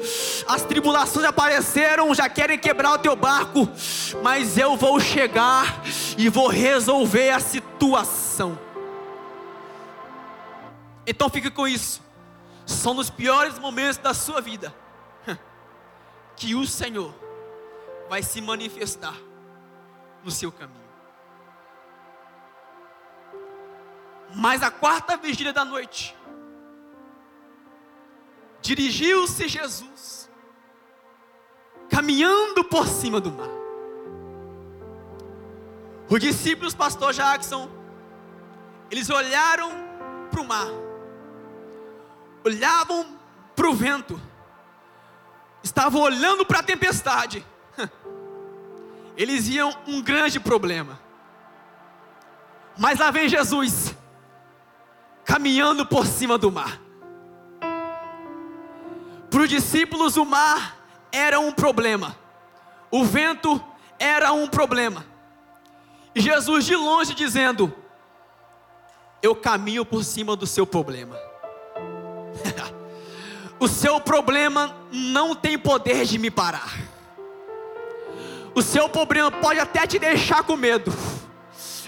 as 0.48 0.64
tribulações 0.64 1.26
apareceram, 1.26 2.14
já 2.14 2.28
querem 2.28 2.58
quebrar 2.58 2.94
o 2.94 2.98
teu 2.98 3.16
barco, 3.16 3.70
mas 4.22 4.58
eu 4.58 4.76
vou 4.76 5.00
chegar 5.00 5.82
e 6.18 6.30
vou 6.30 6.48
resolver 6.48 7.30
a 7.30 7.40
situação. 7.40 8.58
Então 11.06 11.30
fique 11.30 11.50
com 11.50 11.68
isso. 11.68 12.02
São 12.66 12.94
nos 12.94 13.10
piores 13.10 13.60
momentos 13.60 13.98
da 13.98 14.14
sua 14.14 14.42
vida 14.42 14.74
que 16.36 16.56
o 16.56 16.66
Senhor 16.66 17.14
vai 18.10 18.24
se 18.24 18.42
manifestar 18.42 19.16
no 20.24 20.32
seu 20.32 20.52
caminho. 20.52 20.83
Mas 24.36 24.64
a 24.64 24.72
quarta 24.72 25.16
vigília 25.16 25.54
da 25.54 25.64
noite, 25.64 26.16
dirigiu-se 28.62 29.48
Jesus, 29.48 30.30
caminhando 31.90 32.64
por 32.64 32.88
cima 32.88 33.20
do 33.20 33.32
mar. 33.32 33.50
Os 36.10 36.20
discípulos, 36.20 36.74
pastor 36.74 37.14
Jackson, 37.14 37.70
eles 38.90 39.10
olharam 39.10 39.72
para 40.32 40.42
o 40.42 40.48
mar, 40.48 40.68
olhavam 42.44 43.18
para 43.56 43.70
o 43.70 43.74
vento, 43.74 44.20
estavam 45.62 46.02
olhando 46.02 46.46
para 46.46 46.60
a 46.60 46.64
tempestade. 46.64 47.46
Eles 49.16 49.48
viam 49.48 49.72
um 49.88 50.02
grande 50.02 50.40
problema. 50.40 51.00
Mas 52.78 52.98
lá 52.98 53.12
vem 53.12 53.30
Jesus, 53.30 53.96
caminhando 55.26 55.86
por 55.86 56.06
cima 56.06 56.38
do 56.38 56.52
mar. 56.52 56.80
Para 59.30 59.42
os 59.42 59.50
discípulos, 59.50 60.16
o 60.16 60.26
mar 60.26 60.78
era 61.12 61.40
um 61.40 61.52
problema, 61.52 62.16
o 62.92 63.04
vento 63.04 63.64
era 64.00 64.32
um 64.32 64.48
problema. 64.48 65.06
E 66.16 66.22
Jesus 66.22 66.66
de 66.66 66.76
longe 66.76 67.16
dizendo: 67.16 67.74
Eu 69.22 69.36
caminho 69.36 69.84
por 69.84 70.04
cima 70.04 70.36
do 70.36 70.46
seu 70.46 70.68
problema. 70.68 71.18
o 73.60 73.68
seu 73.68 74.00
problema 74.00 74.76
não 74.92 75.34
tem 75.34 75.58
poder 75.58 76.06
de 76.06 76.20
me 76.20 76.30
parar. 76.30 76.72
O 78.54 78.62
seu 78.62 78.88
problema 78.88 79.32
pode 79.32 79.60
até 79.60 79.88
te 79.88 79.98
deixar 79.98 80.44
com 80.44 80.56
medo, 80.56 80.94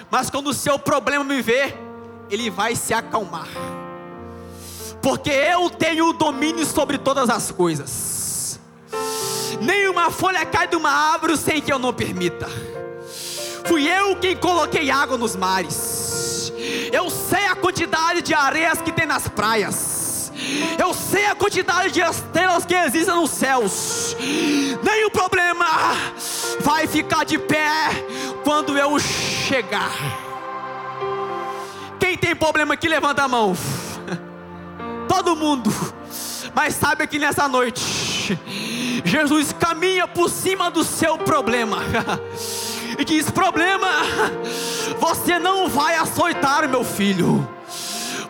mas 0.10 0.32
quando 0.32 0.48
o 0.48 0.54
seu 0.54 0.80
problema 0.80 1.24
me 1.24 1.40
ver, 1.44 1.78
ele 2.36 2.50
vai 2.50 2.76
se 2.76 2.94
acalmar 2.94 3.48
porque 5.06 5.30
eu 5.30 5.70
tenho 5.70 6.10
o 6.10 6.14
domínio 6.14 6.66
sobre 6.66 6.98
todas 6.98 7.30
as 7.30 7.52
coisas. 7.52 8.60
Nenhuma 9.62 10.10
folha 10.10 10.44
cai 10.48 10.68
de 10.68 10.76
uma 10.76 10.90
árvore 10.90 11.38
sem 11.38 11.62
que 11.62 11.72
eu 11.72 11.78
não 11.78 11.94
permita. 11.94 12.50
Fui 13.66 13.88
eu 13.88 14.16
quem 14.16 14.36
coloquei 14.36 14.90
água 14.90 15.16
nos 15.16 15.36
mares. 15.36 16.52
Eu 16.92 17.12
sei 17.12 17.46
a 17.46 17.56
quantidade 17.56 18.24
de 18.24 18.34
areias 18.34 18.82
que 18.82 18.92
tem 18.92 19.06
nas 19.06 19.28
praias. 19.28 20.32
Eu 20.80 20.92
sei 20.92 21.28
a 21.28 21.36
quantidade 21.36 21.94
de 21.94 22.02
estrelas 22.02 22.66
que 22.66 22.74
existem 22.74 23.14
nos 23.14 23.30
céus. 23.30 24.18
Nenhum 24.82 25.12
problema 25.12 25.68
vai 26.62 26.88
ficar 26.88 27.26
de 27.26 27.38
pé 27.38 27.92
quando 28.44 28.76
eu 28.76 28.98
chegar. 28.98 30.25
Quem 32.16 32.30
tem 32.30 32.36
problema 32.36 32.76
aqui, 32.76 32.88
levanta 32.88 33.24
a 33.24 33.28
mão 33.28 33.54
todo 35.06 35.36
mundo. 35.36 35.70
Mas 36.54 36.74
sabe 36.76 37.06
que 37.08 37.20
nessa 37.20 37.46
noite, 37.46 38.40
Jesus 39.04 39.52
caminha 39.52 40.08
por 40.08 40.30
cima 40.30 40.72
do 40.72 40.84
seu 40.84 41.18
problema. 41.18 41.78
E 42.98 43.04
diz: 43.04 43.30
Problema, 43.30 43.90
você 44.98 45.38
não 45.38 45.68
vai 45.68 45.98
açoitar 45.98 46.70
meu 46.70 46.86
filho. 46.86 47.46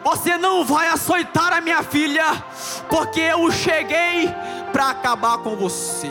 Você 0.03 0.39
não 0.39 0.65
vai 0.65 0.87
açoitar 0.87 1.53
a 1.53 1.61
minha 1.61 1.83
filha, 1.83 2.25
porque 2.89 3.19
eu 3.19 3.51
cheguei 3.51 4.33
para 4.71 4.89
acabar 4.89 5.37
com 5.39 5.55
você. 5.55 6.09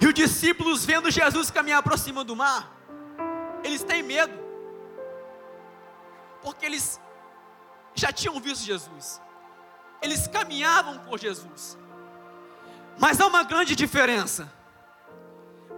E 0.00 0.06
os 0.06 0.14
discípulos, 0.14 0.84
vendo 0.84 1.10
Jesus 1.10 1.50
caminhar 1.50 1.82
cima 1.98 2.22
do 2.22 2.36
mar, 2.36 2.77
eles 3.68 3.84
têm 3.84 4.02
medo, 4.02 4.32
porque 6.42 6.64
eles 6.66 7.00
já 7.94 8.12
tinham 8.12 8.40
visto 8.40 8.64
Jesus, 8.64 9.20
eles 10.00 10.26
caminhavam 10.26 10.98
com 10.98 11.16
Jesus, 11.16 11.78
mas 12.98 13.20
há 13.20 13.26
uma 13.26 13.42
grande 13.42 13.76
diferença 13.76 14.52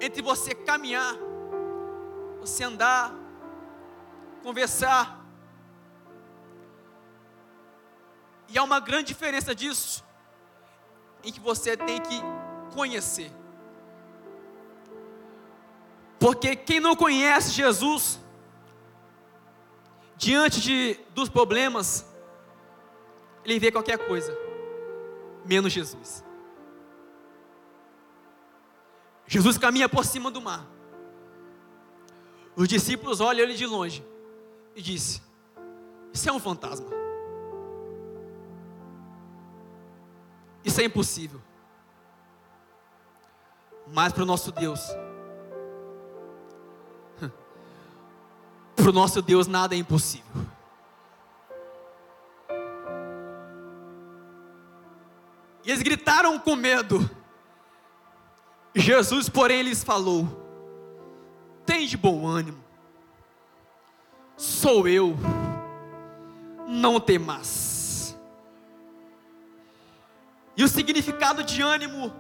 entre 0.01 0.23
você 0.23 0.55
caminhar, 0.55 1.15
você 2.39 2.65
andar, 2.65 3.13
conversar, 4.43 5.21
e 8.49 8.59
há 8.59 8.63
uma 8.63 8.81
grande 8.81 9.09
diferença 9.09 9.55
disso, 9.55 10.05
em 11.23 11.33
que 11.33 11.41
você 11.41 11.77
tem 11.77 12.01
que 12.01 12.21
conhecer. 12.75 13.40
Porque 16.21 16.55
quem 16.55 16.79
não 16.79 16.95
conhece 16.95 17.51
Jesus, 17.51 18.21
diante 20.19 20.61
de, 20.61 21.01
dos 21.15 21.31
problemas, 21.31 22.07
ele 23.43 23.59
vê 23.59 23.73
qualquer 23.73 24.07
coisa, 24.07 24.37
menos 25.47 25.73
Jesus. 25.73 26.23
Jesus 29.27 29.57
caminha 29.57 29.89
por 29.89 30.05
cima 30.05 30.31
do 30.31 30.43
mar. 30.43 30.67
Os 32.55 32.69
discípulos 32.69 33.21
olham 33.23 33.45
ele 33.45 33.55
de 33.55 33.65
longe 33.65 34.05
e 34.77 34.83
disse: 34.83 35.23
Isso 36.13 36.29
é 36.29 36.33
um 36.33 36.39
fantasma. 36.39 36.91
Isso 40.63 40.81
é 40.83 40.85
impossível. 40.85 41.41
Mas 43.87 44.13
para 44.13 44.23
o 44.23 44.27
nosso 44.27 44.53
Deus, 44.53 44.81
para 48.81 48.91
o 48.91 48.93
nosso 48.93 49.21
Deus 49.21 49.47
nada 49.47 49.75
é 49.75 49.79
impossível. 49.79 50.47
E 55.65 55.71
eles 55.71 55.83
gritaram 55.83 56.39
com 56.39 56.57
medo. 56.57 57.09
Jesus, 58.75 59.29
porém, 59.29 59.63
lhes 59.63 59.85
falou: 59.85 60.27
Tem 61.67 61.87
de 61.87 61.97
bom 61.97 62.27
ânimo, 62.27 62.63
sou 64.37 64.89
eu, 64.89 65.17
não 66.67 66.99
temas. 66.99 68.17
E 70.57 70.65
o 70.65 70.69
significado 70.69 71.43
de 71.43 71.63
ânimo 71.63 72.13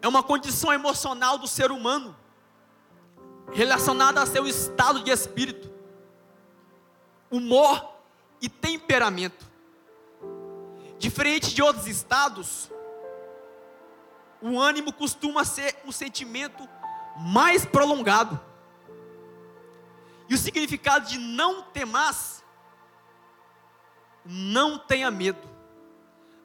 é 0.00 0.08
uma 0.08 0.22
condição 0.22 0.72
emocional 0.72 1.38
do 1.38 1.46
ser 1.46 1.70
humano, 1.70 2.14
relacionada 3.52 4.22
a 4.22 4.26
seu 4.26 4.46
estado 4.46 5.02
de 5.02 5.10
espírito, 5.10 5.70
humor 7.30 7.94
e 8.40 8.48
temperamento. 8.48 9.44
Diferente 10.98 11.54
de 11.54 11.62
outros 11.62 11.86
estados, 11.86 12.70
o 14.40 14.60
ânimo 14.60 14.92
costuma 14.92 15.44
ser 15.44 15.76
um 15.84 15.92
sentimento 15.92 16.68
mais 17.16 17.64
prolongado. 17.64 18.40
E 20.28 20.34
o 20.34 20.38
significado 20.38 21.06
de 21.06 21.18
não 21.18 21.62
temas, 21.62 22.42
não 24.24 24.78
tenha 24.78 25.10
medo, 25.10 25.48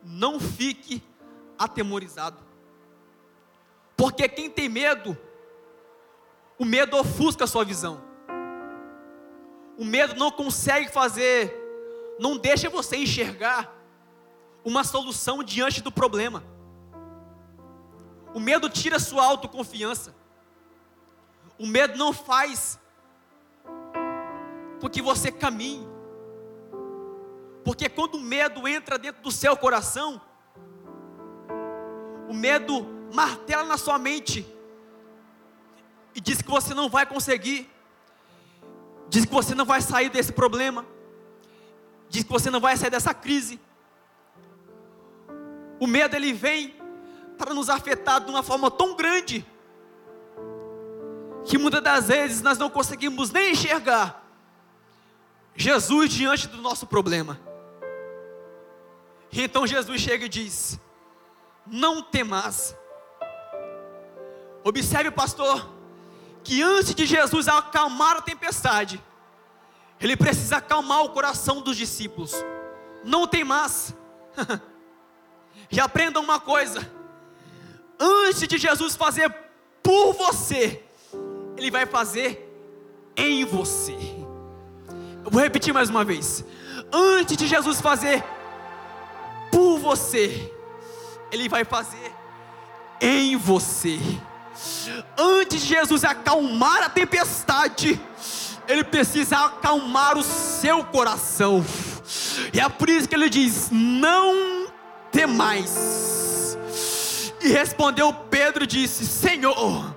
não 0.04 0.40
fique 0.40 1.04
atemorizado. 1.58 2.38
Porque 3.96 4.28
quem 4.30 4.50
tem 4.50 4.70
medo, 4.70 5.18
o 6.60 6.66
medo 6.66 6.98
ofusca 6.98 7.46
a 7.46 7.48
sua 7.48 7.64
visão. 7.64 8.04
O 9.78 9.86
medo 9.86 10.14
não 10.16 10.30
consegue 10.30 10.92
fazer, 10.92 11.56
não 12.20 12.38
deixa 12.38 12.70
você 12.70 12.98
enxergar 12.98 13.74
uma 14.66 14.84
solução 14.84 15.42
diante 15.42 15.82
do 15.82 15.90
problema. 15.90 16.44
O 18.34 18.42
medo 18.42 18.70
tira 18.70 19.00
sua 19.00 19.24
autoconfiança. 19.24 20.14
O 21.58 21.66
medo 21.66 21.98
não 21.98 22.12
faz 22.12 22.78
com 24.82 24.90
que 24.90 25.02
você 25.02 25.32
caminhe. 25.32 25.88
Porque 27.64 27.88
quando 27.88 28.16
o 28.16 28.22
medo 28.22 28.68
entra 28.68 29.00
dentro 29.00 29.22
do 29.22 29.32
seu 29.32 29.56
coração, 29.56 30.22
o 32.28 32.34
medo 32.34 32.86
martela 33.14 33.64
na 33.64 33.78
sua 33.78 33.98
mente 33.98 34.46
e 36.16 36.22
diz 36.22 36.42
que 36.42 36.50
você 36.50 36.74
não 36.74 36.90
vai 36.90 37.06
conseguir, 37.06 37.70
diz 39.08 39.26
que 39.26 39.32
você 39.32 39.56
não 39.56 39.66
vai 39.66 39.82
sair 39.82 40.10
desse 40.10 40.32
problema, 40.32 40.86
diz 42.10 42.24
que 42.24 42.30
você 42.32 42.50
não 42.50 42.60
vai 42.60 42.76
sair 42.78 42.90
dessa 42.90 43.14
crise. 43.14 43.60
O 45.80 45.88
medo 45.88 46.16
ele 46.16 46.34
vem 46.34 46.76
para 47.38 47.54
nos 47.54 47.70
afetar 47.70 48.20
de 48.20 48.30
uma 48.30 48.44
forma 48.44 48.70
tão 48.70 48.96
grande 48.96 49.46
que 51.46 51.58
muitas 51.58 51.82
das 51.82 52.08
vezes 52.08 52.42
nós 52.42 52.58
não 52.58 52.70
conseguimos 52.70 53.32
nem 53.32 53.54
enxergar 53.54 54.24
Jesus 55.56 56.12
diante 56.12 56.48
do 56.48 56.62
nosso 56.62 56.86
problema. 56.86 57.40
E 59.32 59.42
então 59.42 59.66
Jesus 59.66 60.02
chega 60.02 60.26
e 60.26 60.30
diz: 60.30 60.80
Não 61.66 62.02
temas. 62.02 62.76
Observe, 64.64 65.12
pastor, 65.12 65.79
que 66.44 66.62
antes 66.62 66.96
de 66.96 67.06
Jesus 67.06 67.48
acalmar 67.48 68.18
a 68.18 68.22
tempestade, 68.22 69.02
ele 70.00 70.16
precisa 70.16 70.58
acalmar 70.58 71.04
o 71.04 71.10
coração 71.10 71.62
dos 71.62 71.76
discípulos. 71.76 72.34
Não 73.04 73.28
tem 73.28 73.44
mais. 73.44 73.94
e 75.72 75.80
aprendam 75.80 76.24
uma 76.24 76.40
coisa: 76.40 76.90
antes 78.00 78.48
de 78.48 78.58
Jesus 78.58 78.96
fazer 78.96 79.34
por 79.84 80.14
você, 80.14 80.84
Ele 81.58 81.70
vai 81.70 81.86
fazer 81.86 82.48
em 83.16 83.44
você. 83.44 83.98
Eu 85.24 85.32
vou 85.32 85.42
repetir 85.42 85.74
mais 85.74 85.90
uma 85.90 86.04
vez. 86.06 86.46
Antes 86.92 87.36
de 87.36 87.48
Jesus 87.48 87.82
fazer 87.82 88.24
por 89.52 89.78
você, 89.80 90.54
Ele 91.32 91.50
vai 91.50 91.66
fazer 91.66 92.14
em 93.02 93.36
você. 93.36 94.00
Antes 95.18 95.62
de 95.62 95.68
Jesus 95.68 96.04
acalmar 96.04 96.84
a 96.84 96.90
tempestade, 96.90 98.00
Ele 98.68 98.84
precisa 98.84 99.38
acalmar 99.46 100.18
o 100.18 100.24
seu 100.24 100.84
coração. 100.84 101.66
E 102.54 102.60
é 102.60 102.68
por 102.70 102.90
isso 102.90 103.08
que 103.08 103.16
Ele 103.16 103.30
diz: 103.30 103.70
Não 103.72 104.68
temais. 105.12 106.58
E 107.42 107.50
respondeu 107.50 108.14
Pedro 108.14 108.64
e 108.64 108.68
disse: 108.68 109.06
Senhor, 109.06 109.96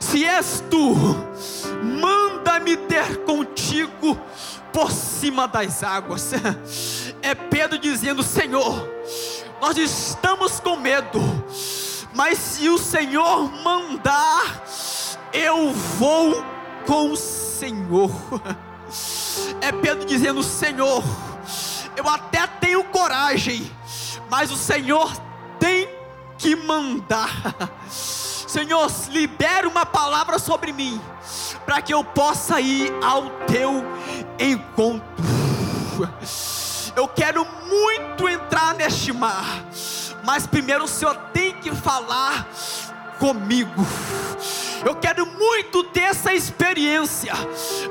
se 0.00 0.24
és 0.24 0.62
tu, 0.70 0.94
manda-me 2.00 2.76
ter 2.76 3.18
contigo 3.18 4.18
por 4.72 4.90
cima 4.90 5.46
das 5.46 5.82
águas. 5.82 6.32
É 7.24 7.36
Pedro 7.36 7.78
dizendo: 7.78 8.20
Senhor, 8.20 8.88
nós 9.60 9.76
estamos 9.76 10.58
com 10.58 10.76
medo 10.76 11.20
mas 12.14 12.38
se 12.38 12.68
o 12.68 12.78
Senhor 12.78 13.50
mandar, 13.62 14.62
eu 15.32 15.72
vou 15.72 16.44
com 16.86 17.12
o 17.12 17.16
Senhor. 17.16 18.10
É 19.62 19.72
Pedro 19.72 20.04
dizendo: 20.04 20.42
Senhor, 20.42 21.02
eu 21.96 22.06
até 22.06 22.46
tenho 22.46 22.84
coragem, 22.84 23.70
mas 24.28 24.50
o 24.50 24.56
Senhor 24.56 25.10
tem 25.58 25.88
que 26.36 26.54
mandar. 26.54 27.54
Senhor, 27.88 28.90
libere 29.08 29.66
uma 29.66 29.86
palavra 29.86 30.38
sobre 30.38 30.74
mim, 30.74 31.00
para 31.64 31.80
que 31.80 31.94
eu 31.94 32.04
possa 32.04 32.60
ir 32.60 32.92
ao 33.02 33.30
teu 33.46 33.82
encontro. 34.38 35.06
Eu 36.94 37.08
quero 37.08 37.46
muito 37.66 38.28
entrar 38.28 38.74
neste 38.74 39.14
mar 39.14 39.64
mas 40.22 40.46
primeiro 40.46 40.84
o 40.84 40.88
Senhor 40.88 41.16
tem 41.32 41.51
que 41.62 41.74
falar 41.74 42.46
comigo. 43.18 43.86
Eu 44.84 44.96
quero 44.96 45.24
muito 45.24 45.84
ter 45.84 46.00
essa 46.00 46.34
experiência, 46.34 47.32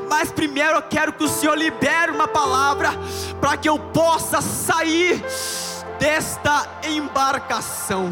mas 0.09 0.29
primeiro 0.29 0.73
eu 0.73 0.81
quero 0.81 1.13
que 1.13 1.23
o 1.23 1.27
Senhor 1.27 1.57
libere 1.57 2.11
uma 2.11 2.27
palavra 2.27 2.89
para 3.39 3.55
que 3.55 3.69
eu 3.69 3.79
possa 3.79 4.41
sair 4.41 5.23
desta 5.97 6.67
embarcação. 6.83 8.11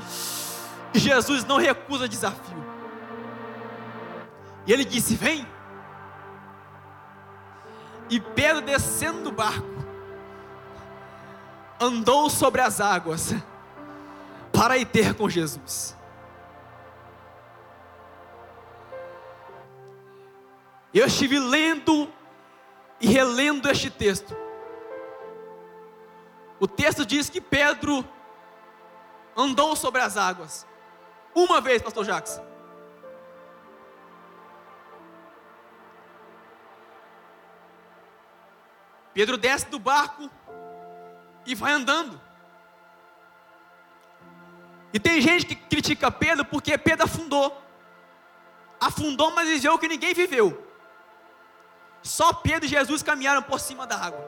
Jesus 0.92 1.44
não 1.44 1.56
recusa 1.56 2.06
desafio. 2.06 2.58
E 4.66 4.72
ele 4.72 4.84
disse: 4.84 5.14
Vem. 5.14 5.46
E 8.10 8.20
Pedro 8.20 8.62
descendo 8.62 9.24
do 9.24 9.32
barco, 9.32 9.66
andou 11.80 12.30
sobre 12.30 12.60
as 12.60 12.80
águas 12.80 13.34
para 14.58 14.76
ir 14.76 14.86
ter 14.86 15.14
com 15.14 15.30
Jesus. 15.30 15.96
Eu 20.92 21.06
estive 21.06 21.38
lendo 21.38 22.12
e 23.00 23.06
relendo 23.06 23.70
este 23.70 23.88
texto. 23.88 24.36
O 26.58 26.66
texto 26.66 27.06
diz 27.06 27.30
que 27.30 27.40
Pedro 27.40 28.04
andou 29.36 29.76
sobre 29.76 30.00
as 30.00 30.16
águas. 30.16 30.66
Uma 31.32 31.60
vez, 31.60 31.80
pastor 31.80 32.04
Jacques. 32.04 32.40
Pedro 39.14 39.36
desce 39.36 39.66
do 39.66 39.78
barco 39.78 40.28
e 41.46 41.54
vai 41.54 41.74
andando. 41.74 42.27
E 44.92 44.98
tem 44.98 45.20
gente 45.20 45.46
que 45.46 45.54
critica 45.54 46.10
Pedro 46.10 46.44
porque 46.44 46.76
Pedro 46.78 47.04
afundou. 47.04 47.62
Afundou, 48.80 49.30
mas 49.32 49.48
viveu 49.48 49.74
o 49.74 49.78
que 49.78 49.88
ninguém 49.88 50.14
viveu. 50.14 50.66
Só 52.02 52.32
Pedro 52.32 52.66
e 52.66 52.68
Jesus 52.68 53.02
caminharam 53.02 53.42
por 53.42 53.60
cima 53.60 53.86
da 53.86 53.96
água. 53.96 54.24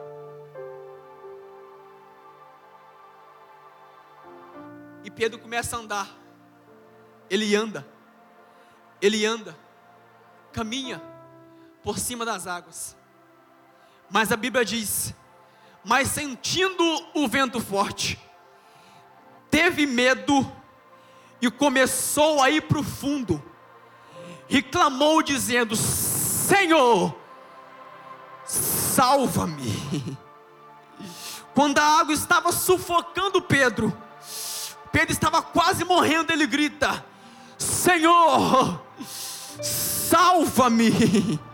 E 5.03 5.09
Pedro 5.09 5.39
começa 5.39 5.75
a 5.75 5.79
andar. 5.79 6.09
Ele 7.29 7.55
anda. 7.55 7.87
Ele 9.01 9.25
anda. 9.25 9.57
Caminha 10.51 11.01
por 11.81 11.97
cima 11.97 12.25
das 12.25 12.45
águas. 12.45 12.95
Mas 14.09 14.31
a 14.31 14.35
Bíblia 14.35 14.63
diz 14.63 15.15
mas 15.83 16.09
sentindo 16.09 16.83
o 17.13 17.27
vento 17.27 17.59
forte, 17.59 18.19
teve 19.51 19.85
medo 19.85 20.49
e 21.41 21.51
começou 21.51 22.41
a 22.41 22.49
ir 22.49 22.61
para 22.61 22.79
o 22.79 22.83
fundo, 22.83 23.43
e 24.49 24.61
clamou, 24.61 25.21
dizendo: 25.21 25.75
Senhor, 25.75 27.15
salva-me. 28.45 30.17
Quando 31.53 31.79
a 31.79 31.99
água 31.99 32.13
estava 32.13 32.51
sufocando 32.51 33.41
Pedro, 33.41 33.95
Pedro 34.91 35.11
estava 35.11 35.41
quase 35.41 35.83
morrendo, 35.83 36.31
ele 36.31 36.47
grita: 36.47 37.03
Senhor, 37.57 38.81
salva-me. 39.61 41.39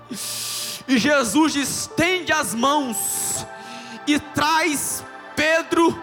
E 0.89 0.97
Jesus 0.97 1.53
estende 1.57 2.31
as 2.31 2.55
mãos 2.55 3.45
e 4.07 4.17
traz 4.17 5.03
Pedro 5.35 6.01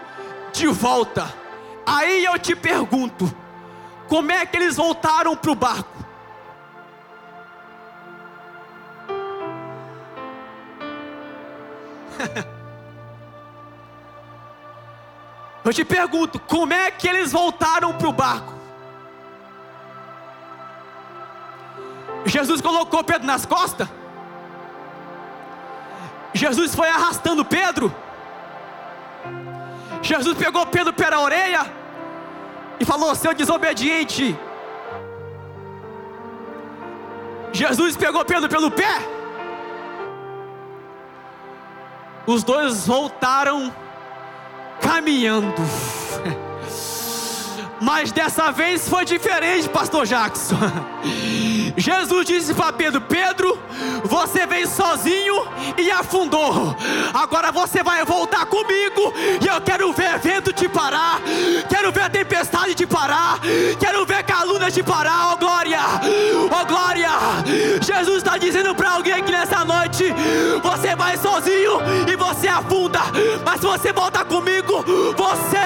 de 0.53 0.67
volta. 0.67 1.44
Aí 1.85 2.25
eu 2.25 2.39
te 2.39 2.55
pergunto: 2.55 3.31
como 4.07 4.31
é 4.31 4.45
que 4.45 4.57
eles 4.57 4.75
voltaram 4.75 5.35
para 5.35 5.51
o 5.51 5.55
barco? 5.55 5.93
eu 15.63 15.73
te 15.73 15.85
pergunto: 15.85 16.39
como 16.39 16.73
é 16.73 16.89
que 16.89 17.07
eles 17.07 17.31
voltaram 17.31 17.93
para 17.93 18.07
o 18.07 18.13
barco? 18.13 18.55
Jesus 22.25 22.59
colocou 22.59 23.03
Pedro 23.03 23.27
nas 23.27 23.45
costas? 23.45 23.87
Jesus 26.33 26.73
foi 26.73 26.89
arrastando 26.89 27.45
Pedro. 27.45 27.93
Jesus 30.05 30.37
pegou 30.37 30.63
Pedro 30.67 30.93
pela 30.93 31.19
orelha 31.19 31.65
e 32.79 32.85
falou: 32.85 33.15
Seu 33.15 33.33
desobediente. 33.33 34.37
Jesus 37.51 37.97
pegou 37.97 38.23
Pedro 38.23 38.47
pelo 38.47 38.69
pé. 38.69 38.99
Os 42.27 42.43
dois 42.43 42.85
voltaram 42.85 43.73
caminhando. 44.79 45.55
Mas 47.81 48.11
dessa 48.11 48.51
vez 48.51 48.87
foi 48.87 49.05
diferente, 49.05 49.67
pastor 49.69 50.05
Jackson. 50.05 50.55
Jesus 51.77 52.25
disse 52.25 52.53
para 52.53 52.73
Pedro: 52.73 53.01
Pedro, 53.01 53.59
você 54.03 54.45
veio 54.45 54.67
sozinho 54.67 55.47
e 55.77 55.91
afundou. 55.91 56.75
Agora 57.13 57.51
você 57.51 57.83
vai 57.83 58.03
voltar 58.05 58.45
comigo 58.45 59.13
e 59.41 59.47
eu 59.47 59.61
quero 59.61 59.91
ver 59.93 60.19
vento 60.19 60.53
te 60.53 60.67
parar, 60.69 61.21
quero 61.69 61.91
ver 61.91 62.03
a 62.03 62.09
tempestade 62.09 62.75
te 62.75 62.85
parar, 62.85 63.39
quero 63.79 64.05
ver 64.05 64.23
calúnia 64.23 64.71
te 64.71 64.83
parar, 64.83 65.33
oh 65.33 65.37
glória, 65.37 65.79
oh 66.45 66.65
glória. 66.65 67.09
Jesus 67.81 68.17
está 68.17 68.37
dizendo 68.37 68.73
para 68.73 68.91
alguém 68.91 69.13
aqui 69.13 69.31
nessa 69.31 69.65
noite: 69.65 70.13
você 70.63 70.95
vai 70.95 71.17
sozinho 71.17 71.79
e 72.11 72.15
você 72.15 72.47
afunda, 72.47 73.01
mas 73.43 73.59
se 73.59 73.65
você 73.65 73.91
voltar 73.91 74.25
comigo, 74.25 74.83
você 75.17 75.57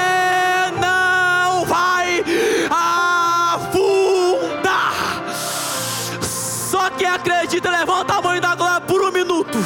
não 0.79 1.08
batida, 7.59 7.69
levanta 7.69 8.13
a 8.15 8.21
mão 8.21 8.39
da 8.39 8.55
glória 8.55 8.81
por 8.81 9.01
um 9.01 9.11
minuto. 9.11 9.57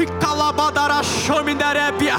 E 0.00 0.06
calabadara 0.20 1.02
chominerebia. 1.02 2.16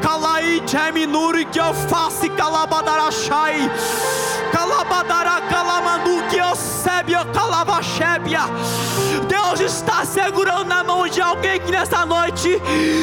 Calai 0.00 0.62
geminuri 0.66 1.44
que 1.46 1.58
eu 1.58 1.74
faço 1.74 2.30
calabadara 2.30 3.10
chai. 3.10 3.70
Calabadara 4.52 5.40
calamanu 5.48 6.22
que 6.28 6.36
eu 6.36 6.54
sebia 6.54 7.24
calabachebia. 7.26 8.40
Deus 9.28 9.60
está 9.60 10.04
segurando 10.04 10.64
na 10.64 10.84
mão 10.84 11.08
de 11.08 11.20
alguém 11.20 11.60
que 11.60 11.70
nessa 11.70 12.06
noite 12.06 12.60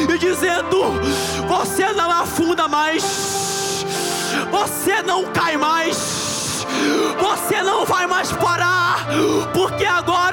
e 0.08 0.18
dizendo: 0.18 1.00
Você 1.48 1.92
não 1.92 2.10
afunda 2.10 2.66
mais. 2.68 3.84
Você 4.50 5.02
não 5.02 5.24
cai 5.32 5.56
mais 5.56 6.20
você 7.20 7.62
não 7.62 7.84
vai 7.84 8.06
mais 8.06 8.32
parar, 8.32 9.06
porque 9.52 9.84
agora 9.84 10.29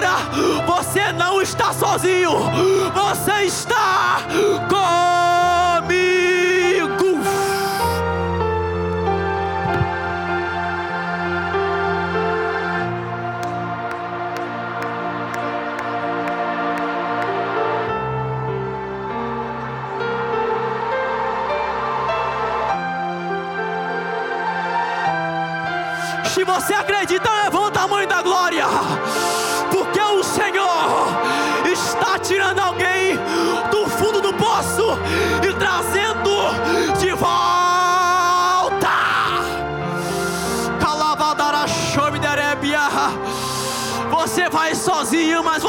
você 0.88 1.12
não 1.12 1.42
está 1.42 1.74
sozinho, 1.74 2.32
você 2.94 3.44
está 3.44 4.22
comigo. 4.70 5.27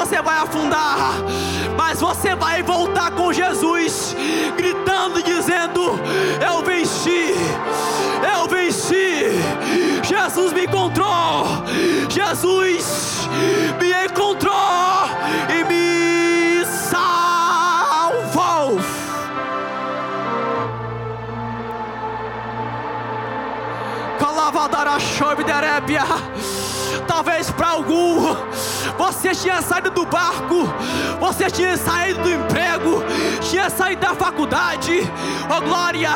Você 0.09 0.23
vai 0.23 0.38
afundar. 0.38 1.16
Mas 1.77 2.01
você 2.01 2.35
vai 2.35 2.62
voltar 2.62 3.11
com 3.11 3.31
Jesus, 3.31 4.16
gritando 4.57 5.21
e 5.21 5.23
dizendo: 5.23 6.01
Eu 6.42 6.64
venci, 6.64 7.35
eu 8.35 8.49
venci. 8.49 9.33
Jesus 10.03 10.53
me 10.55 10.64
encontrou, 10.64 11.44
Jesus 12.09 13.29
me 13.79 13.92
encontrou 14.07 14.55
e 15.51 15.64
me 15.64 16.64
salvou. 16.64 17.61
Calavadara 24.18 24.99
Shob 24.99 25.44
Derebia. 25.44 26.67
Talvez 27.07 27.51
para 27.51 27.68
algum 27.68 28.37
você 28.96 29.31
tinha 29.35 29.62
saído 29.62 29.90
do 29.90 30.05
barco, 30.07 30.68
você 31.20 31.51
tinha 31.51 31.77
saído 31.77 32.22
do 32.22 32.31
emprego, 32.31 33.03
tinha 33.40 33.70
saído 33.70 34.03
da 34.03 34.14
faculdade, 34.14 35.01
oh 35.48 35.61
glória, 35.61 36.11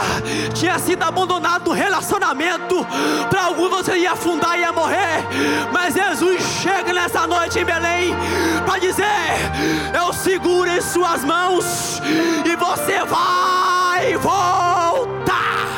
tinha 0.55 0.79
sido 0.79 1.03
abandonado 1.03 1.65
do 1.65 1.73
relacionamento. 1.73 2.87
Para 3.31 3.45
alguns 3.45 3.71
você 3.71 3.97
ia 3.99 4.13
afundar 4.13 4.57
e 4.59 4.61
ia 4.61 4.73
morrer, 4.73 5.25
mas 5.73 5.95
Jesus 5.95 6.43
chega 6.63 6.93
nessa 6.93 7.27
noite 7.27 7.59
em 7.59 7.65
Belém 7.65 8.15
para 8.67 8.79
dizer: 8.79 9.35
Eu 9.95 10.13
seguro 10.13 10.69
em 10.69 10.81
Suas 10.81 11.25
mãos 11.25 12.03
e 12.45 12.57
você 12.57 13.05
vai 13.05 14.17
voltar. 14.17 15.69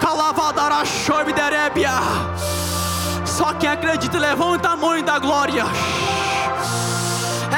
Calavadara 0.00 0.84
Shoib 0.84 1.32
Derebia. 1.32 2.31
Só 3.32 3.54
quem 3.54 3.70
acredita 3.70 4.18
levanta 4.18 4.68
a 4.68 4.76
mão 4.76 5.00
da 5.02 5.18
glória. 5.18 5.64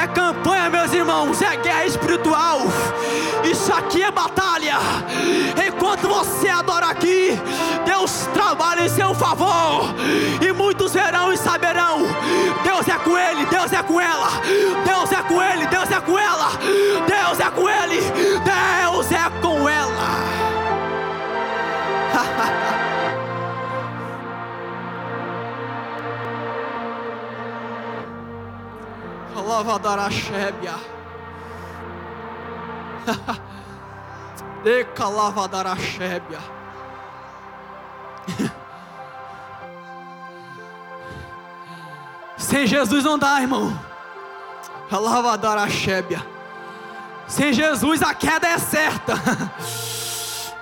É 0.01 0.07
campanha, 0.07 0.69
meus 0.69 0.93
irmãos, 0.93 1.41
é 1.41 1.57
guerra 1.57 1.85
espiritual. 1.85 2.61
Isso 3.43 3.73
aqui 3.73 4.01
é 4.01 4.09
batalha. 4.09 4.77
Enquanto 5.67 6.07
você 6.07 6.47
adora 6.47 6.87
aqui, 6.87 7.37
Deus 7.85 8.25
trabalha 8.33 8.85
em 8.85 8.89
seu 8.89 9.13
favor. 9.13 9.93
E 10.41 10.53
muitos 10.53 10.93
verão 10.93 11.33
e 11.33 11.37
saberão: 11.37 11.99
Deus 12.63 12.87
é 12.87 12.97
com 12.97 13.17
ele, 13.17 13.45
Deus 13.45 13.73
é 13.73 13.83
com 13.83 13.99
ela. 13.99 14.29
Deus 14.85 15.11
é 15.11 15.21
com 15.23 15.43
ele, 15.43 15.67
Deus 15.67 15.84
Lavadaraxébia. 29.45 30.73
Deca 34.63 35.07
lavadaraxébia. 35.07 36.39
Sem 42.37 42.65
Jesus 42.65 43.03
não 43.03 43.19
dá, 43.19 43.39
irmão. 43.39 43.79
Lavadaraxébia. 44.91 46.25
Sem 47.27 47.53
Jesus 47.53 48.01
a 48.01 48.13
queda 48.13 48.47
é 48.47 48.57
certa. 48.57 49.13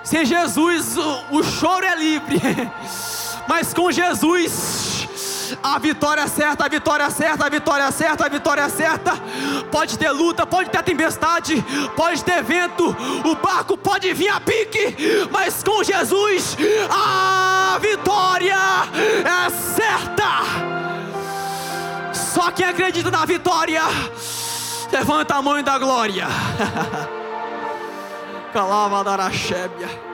Sem 0.03 0.25
Jesus 0.25 0.97
o, 0.97 1.37
o 1.37 1.43
choro 1.43 1.85
é 1.85 1.95
livre. 1.95 2.41
Mas 3.47 3.73
com 3.73 3.91
Jesus 3.91 4.72
a 5.61 5.77
vitória 5.77 6.27
certa, 6.27 6.65
a 6.65 6.69
vitória 6.69 7.09
certa, 7.09 7.45
a 7.45 7.49
vitória 7.49 7.91
certa, 7.91 8.25
a 8.25 8.29
vitória 8.29 8.69
certa. 8.69 9.11
Pode 9.71 9.97
ter 9.97 10.11
luta, 10.11 10.45
pode 10.45 10.69
ter 10.69 10.83
tempestade, 10.83 11.63
pode 11.95 12.23
ter 12.23 12.41
vento, 12.43 12.95
o 13.25 13.35
barco 13.35 13.77
pode 13.77 14.13
vir 14.13 14.29
a 14.29 14.39
pique, 14.39 15.27
mas 15.31 15.63
com 15.63 15.83
Jesus 15.83 16.57
a 16.89 17.77
vitória 17.79 18.55
é 19.25 19.49
certa. 19.49 20.23
Só 22.13 22.51
quem 22.51 22.65
acredita 22.65 23.11
na 23.11 23.25
vitória, 23.25 23.83
levanta 24.91 25.35
a 25.35 25.41
mão 25.41 25.61
da 25.61 25.77
glória. 25.77 26.27
Calava 28.53 29.03
darachébia. 29.03 30.12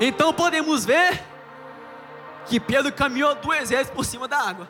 Então 0.00 0.32
podemos 0.32 0.84
ver 0.84 1.22
que 2.46 2.60
Pedro 2.60 2.92
caminhou 2.92 3.34
do 3.34 3.52
exército 3.52 3.94
por 3.96 4.04
cima 4.04 4.28
da 4.28 4.38
água. 4.38 4.68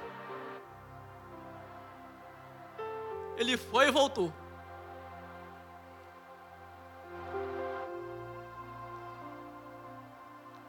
Ele 3.36 3.56
foi 3.56 3.88
e 3.88 3.90
voltou. 3.90 4.32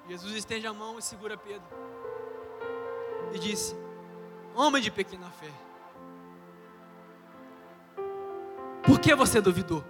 Jesus 0.09 0.35
estende 0.35 0.65
a 0.65 0.73
mão 0.73 0.97
e 0.97 1.01
segura 1.01 1.37
Pedro. 1.37 1.67
E 3.33 3.39
disse: 3.39 3.75
Homem 4.55 4.81
de 4.81 4.89
pequena 4.89 5.29
fé, 5.29 5.51
por 8.83 8.99
que 8.99 9.13
você 9.13 9.39
duvidou? 9.39 9.83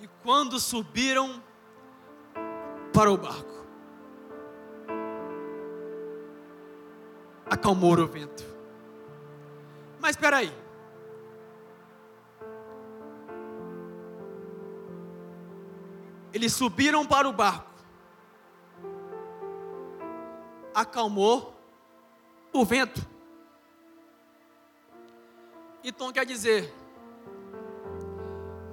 E 0.00 0.06
quando 0.22 0.60
subiram 0.60 1.42
para 2.92 3.10
o 3.10 3.16
barco. 3.16 3.66
Acalmou 7.46 7.98
o 7.98 8.06
vento. 8.06 8.44
Mas 10.00 10.10
espera 10.10 10.38
aí. 10.38 10.52
Eles 16.32 16.52
subiram 16.52 17.06
para 17.06 17.28
o 17.28 17.32
barco. 17.32 17.70
Acalmou 20.74 21.54
o 22.52 22.64
vento. 22.64 23.06
Então 25.84 26.12
quer 26.12 26.24
dizer 26.24 26.72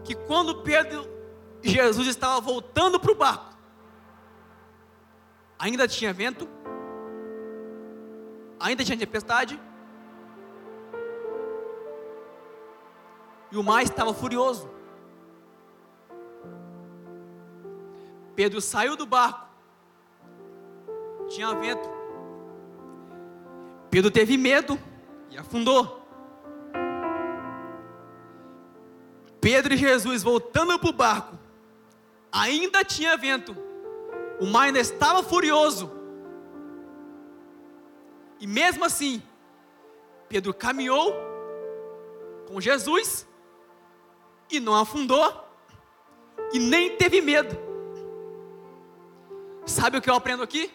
que 0.04 0.16
quando 0.16 0.62
Pedro 0.62 1.08
e 1.62 1.70
Jesus 1.70 2.08
estavam 2.08 2.42
voltando 2.42 3.00
para 3.00 3.12
o 3.12 3.16
barco, 3.16 3.49
ainda 5.60 5.88
tinha 5.88 6.14
vento, 6.14 6.48
ainda 8.58 8.84
tinha 8.84 8.98
tempestade, 8.98 9.60
e 13.52 13.58
o 13.58 13.64
mar 13.64 13.84
estava 13.84 14.14
furioso. 14.14 14.70
Pedro 18.36 18.62
saiu 18.62 18.96
do 18.96 19.06
barco, 19.06 19.48
tinha 21.28 21.54
vento. 21.56 21.90
Pedro 23.92 24.10
teve 24.10 24.38
medo, 24.38 24.80
e 25.30 25.38
afundou. 25.38 26.00
Pedro 29.42 29.74
e 29.74 29.78
Jesus 29.78 30.24
voltando 30.24 30.78
para 30.80 30.90
o 30.90 30.94
barco, 30.94 31.38
ainda 32.32 32.84
tinha 32.86 33.18
vento, 33.18 33.56
o 34.40 34.46
mar 34.46 34.74
estava 34.76 35.22
furioso, 35.22 35.92
e 38.40 38.48
mesmo 38.48 38.86
assim, 38.86 39.22
Pedro 40.30 40.54
caminhou 40.54 41.14
com 42.48 42.62
Jesus 42.62 43.28
e 44.50 44.60
não 44.60 44.76
afundou 44.76 45.46
e 46.54 46.60
nem 46.60 46.96
teve 46.96 47.22
medo. 47.22 47.58
Sabe 49.66 49.98
o 49.98 50.02
que 50.02 50.10
eu 50.10 50.16
aprendo 50.16 50.44
aqui? 50.44 50.72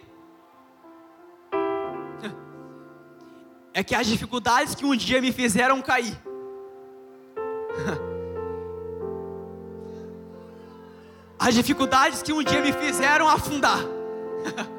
É 3.77 3.83
que 3.83 3.93
as 3.93 4.07
dificuldades 4.07 4.77
que 4.77 4.85
um 4.85 4.95
dia 4.95 5.21
me 5.21 5.33
fizeram 5.33 5.83
cair, 5.83 6.17
as 11.47 11.55
dificuldades 11.55 12.23
que 12.23 12.33
um 12.33 12.43
dia 12.43 12.63
me 12.63 12.73
fizeram 12.73 13.29
afundar, 13.29 13.79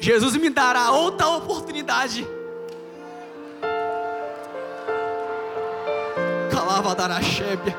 Jesus 0.00 0.34
me 0.36 0.48
dará 0.50 0.90
outra 0.90 1.28
oportunidade. 1.28 2.26
Calava 6.50 6.94
darachébia. 6.94 7.76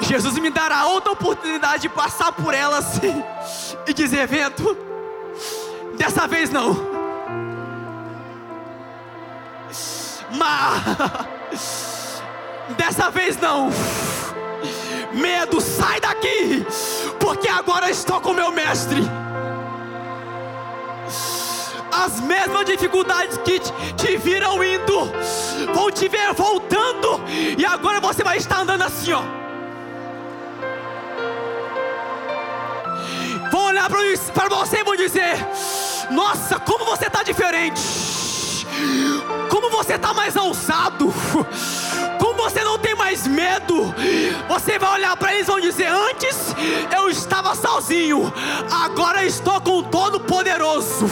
Jesus 0.00 0.38
me 0.38 0.48
dará 0.48 0.86
outra 0.86 1.12
oportunidade 1.12 1.82
de 1.82 1.88
passar 1.90 2.32
por 2.32 2.54
ela 2.54 2.78
assim 2.78 3.22
e 3.86 3.92
dizer: 3.92 4.26
vento, 4.26 4.74
dessa 5.98 6.26
vez 6.26 6.48
não. 6.50 6.74
Mas 10.32 11.93
dessa 12.70 13.10
vez 13.10 13.38
não. 13.38 13.70
Medo, 15.12 15.60
sai 15.60 16.00
daqui, 16.00 16.66
porque 17.20 17.48
agora 17.48 17.90
estou 17.90 18.20
com 18.20 18.32
meu 18.32 18.50
mestre 18.50 19.02
as 21.94 22.20
mesmas 22.20 22.64
dificuldades 22.66 23.38
que 23.38 23.60
te, 23.60 24.16
viram 24.16 24.62
indo, 24.64 25.12
vão 25.72 25.90
te 25.90 26.08
ver 26.08 26.32
voltando, 26.34 27.20
e 27.56 27.64
agora 27.64 28.00
você 28.00 28.24
vai 28.24 28.36
estar 28.36 28.60
andando 28.60 28.82
assim, 28.82 29.12
ó. 29.12 29.22
Vão 33.50 33.66
olhar 33.66 33.88
para 33.88 34.48
você 34.48 34.80
e 34.80 34.84
vão 34.84 34.96
dizer: 34.96 35.36
Nossa, 36.10 36.58
como 36.58 36.84
você 36.84 37.06
está 37.06 37.22
diferente, 37.22 37.80
como 39.48 39.70
você 39.70 39.94
está 39.94 40.12
mais 40.12 40.34
ousado, 40.34 41.14
você 42.44 42.62
não 42.62 42.78
tem 42.78 42.94
mais 42.94 43.26
medo. 43.26 43.94
Você 44.48 44.78
vai 44.78 44.92
olhar 44.94 45.16
para 45.16 45.34
eles 45.34 45.48
e 45.48 45.50
vão 45.50 45.60
dizer: 45.60 45.86
Antes 45.86 46.54
eu 46.94 47.08
estava 47.08 47.54
sozinho, 47.54 48.32
agora 48.70 49.24
estou 49.24 49.60
com 49.62 49.78
o 49.78 49.82
Todo-Poderoso. 49.82 51.06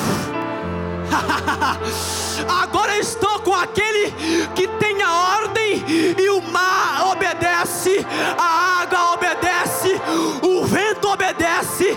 Agora 2.48 2.98
estou 2.98 3.38
com 3.40 3.52
aquele 3.54 4.10
que 4.54 4.66
tem 4.66 5.02
a 5.02 5.12
ordem 5.36 5.84
e 6.18 6.30
o 6.30 6.40
mar 6.40 7.08
obedece, 7.12 8.04
a 8.38 8.80
água 8.80 9.12
obedece, 9.12 10.00
o 10.42 10.64
vento 10.64 11.08
obedece 11.08 11.96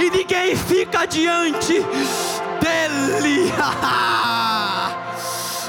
e 0.00 0.10
ninguém 0.10 0.56
fica 0.56 1.06
diante 1.06 1.74
dele. 2.60 3.52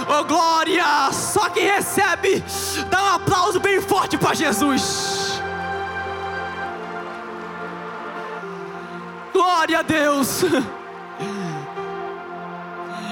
oh 0.10 0.24
glória! 0.24 1.12
Só 1.12 1.50
quem 1.50 1.64
recebe, 1.66 2.44
dá 2.90 3.04
um 3.04 3.16
aplauso 3.16 3.60
bem 3.60 3.82
forte 3.82 4.18
para 4.18 4.34
Jesus. 4.34 5.42
Glória 9.34 9.80
a 9.80 9.82
Deus. 9.82 10.44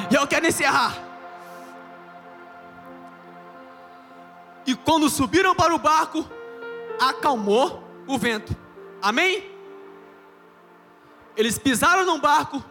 E 0.10 0.16
eu 0.16 0.28
quero 0.28 0.48
encerrar. 0.48 0.96
E 4.66 4.76
quando 4.76 5.10
subiram 5.10 5.54
para 5.54 5.74
o 5.74 5.78
barco, 5.78 6.26
acalmou 7.00 7.84
o 8.08 8.18
vento. 8.18 8.56
Amém? 9.02 9.52
Eles 11.38 11.60
pisaram 11.60 12.06
num 12.06 12.20
barco, 12.20 12.64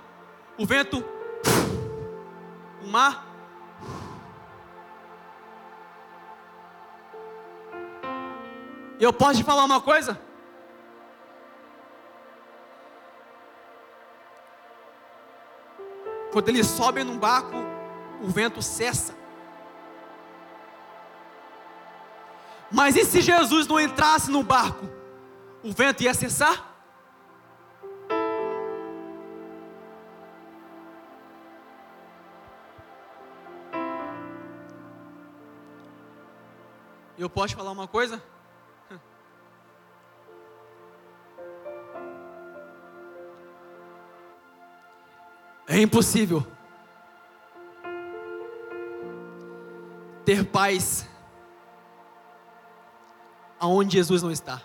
o 0.59 0.65
vento, 0.65 1.05
o 2.83 2.89
mar. 2.89 3.24
Eu 9.01 9.13
posso 9.13 9.39
te 9.39 9.45
falar 9.45 9.65
uma 9.65 9.81
coisa? 9.81 10.21
Quando 16.33 16.49
eles 16.49 16.67
sobem 16.67 17.05
num 17.05 17.19
barco, 17.19 17.55
o 18.21 18.29
vento 18.29 18.61
cessa. 18.63 19.15
Mas 22.71 22.97
e 22.97 23.05
se 23.05 23.21
Jesus 23.21 23.67
não 23.67 23.79
entrasse 23.79 24.31
no 24.31 24.43
barco? 24.43 24.89
O 25.63 25.73
vento 25.73 26.03
ia 26.03 26.13
cessar? 26.13 26.73
Eu 37.17 37.31
posso 37.31 37.55
falar 37.55 37.71
uma 37.71 37.87
coisa? 37.87 38.21
É 45.75 45.81
impossível 45.81 46.47
ter 50.25 50.45
paz 50.47 51.05
aonde 53.59 53.97
Jesus 53.97 54.23
não 54.23 54.31
está. 54.31 54.63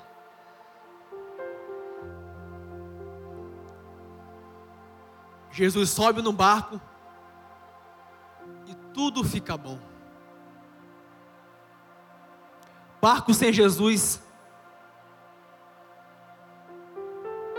Jesus 5.51 5.89
sobe 5.89 6.21
no 6.21 6.31
barco 6.31 6.79
e 8.67 8.75
tudo 8.93 9.23
fica 9.23 9.57
bom. 9.57 9.79
Barco 13.01 13.33
sem 13.33 13.51
Jesus 13.51 14.21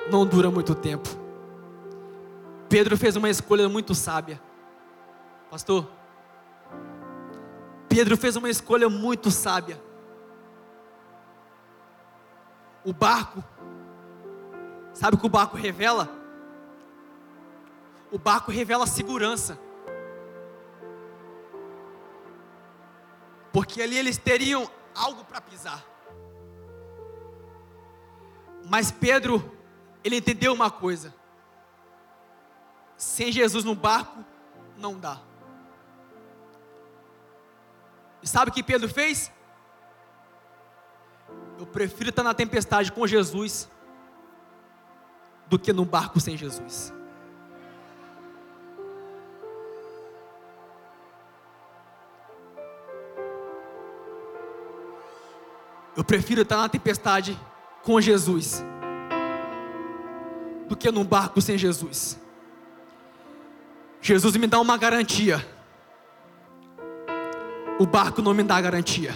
não 0.08 0.24
dura 0.24 0.52
muito 0.52 0.72
tempo. 0.72 1.19
Pedro 2.70 2.96
fez 2.96 3.16
uma 3.16 3.28
escolha 3.28 3.68
muito 3.68 3.96
sábia. 3.96 4.40
Pastor, 5.50 5.90
Pedro 7.88 8.16
fez 8.16 8.36
uma 8.36 8.48
escolha 8.48 8.88
muito 8.88 9.28
sábia. 9.28 9.82
O 12.84 12.92
barco, 12.92 13.42
sabe 14.94 15.16
o 15.16 15.18
que 15.18 15.26
o 15.26 15.28
barco 15.28 15.56
revela? 15.56 16.08
O 18.12 18.18
barco 18.18 18.52
revela 18.52 18.86
segurança. 18.86 19.58
Porque 23.52 23.82
ali 23.82 23.98
eles 23.98 24.16
teriam 24.16 24.70
algo 24.94 25.24
para 25.24 25.40
pisar. 25.40 25.84
Mas 28.64 28.92
Pedro, 28.92 29.42
ele 30.04 30.18
entendeu 30.18 30.52
uma 30.52 30.70
coisa: 30.70 31.12
sem 33.00 33.32
Jesus 33.32 33.64
no 33.64 33.74
barco, 33.74 34.22
não 34.76 35.00
dá. 35.00 35.18
E 38.22 38.28
sabe 38.28 38.50
o 38.50 38.52
que 38.54 38.62
Pedro 38.62 38.90
fez? 38.90 39.32
Eu 41.58 41.64
prefiro 41.64 42.10
estar 42.10 42.22
na 42.22 42.34
tempestade 42.34 42.92
com 42.92 43.06
Jesus 43.06 43.70
do 45.46 45.58
que 45.58 45.72
no 45.72 45.86
barco 45.86 46.20
sem 46.20 46.36
Jesus. 46.36 46.92
Eu 55.96 56.04
prefiro 56.04 56.42
estar 56.42 56.58
na 56.58 56.68
tempestade 56.68 57.40
com 57.82 57.98
Jesus 57.98 58.62
do 60.68 60.76
que 60.76 60.90
num 60.90 61.04
barco 61.04 61.40
sem 61.40 61.56
Jesus. 61.56 62.20
Jesus 64.00 64.36
me 64.36 64.46
dá 64.46 64.58
uma 64.60 64.76
garantia. 64.76 65.46
O 67.78 67.86
barco 67.86 68.22
não 68.22 68.34
me 68.34 68.42
dá 68.42 68.60
garantia. 68.60 69.14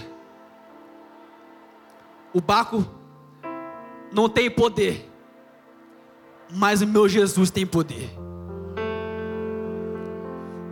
O 2.32 2.41
barco 2.41 2.85
não 4.12 4.28
tem 4.28 4.51
poder, 4.51 5.11
mas 6.51 6.82
o 6.82 6.87
meu 6.87 7.09
Jesus 7.09 7.51
tem 7.51 7.66
poder. 7.66 8.11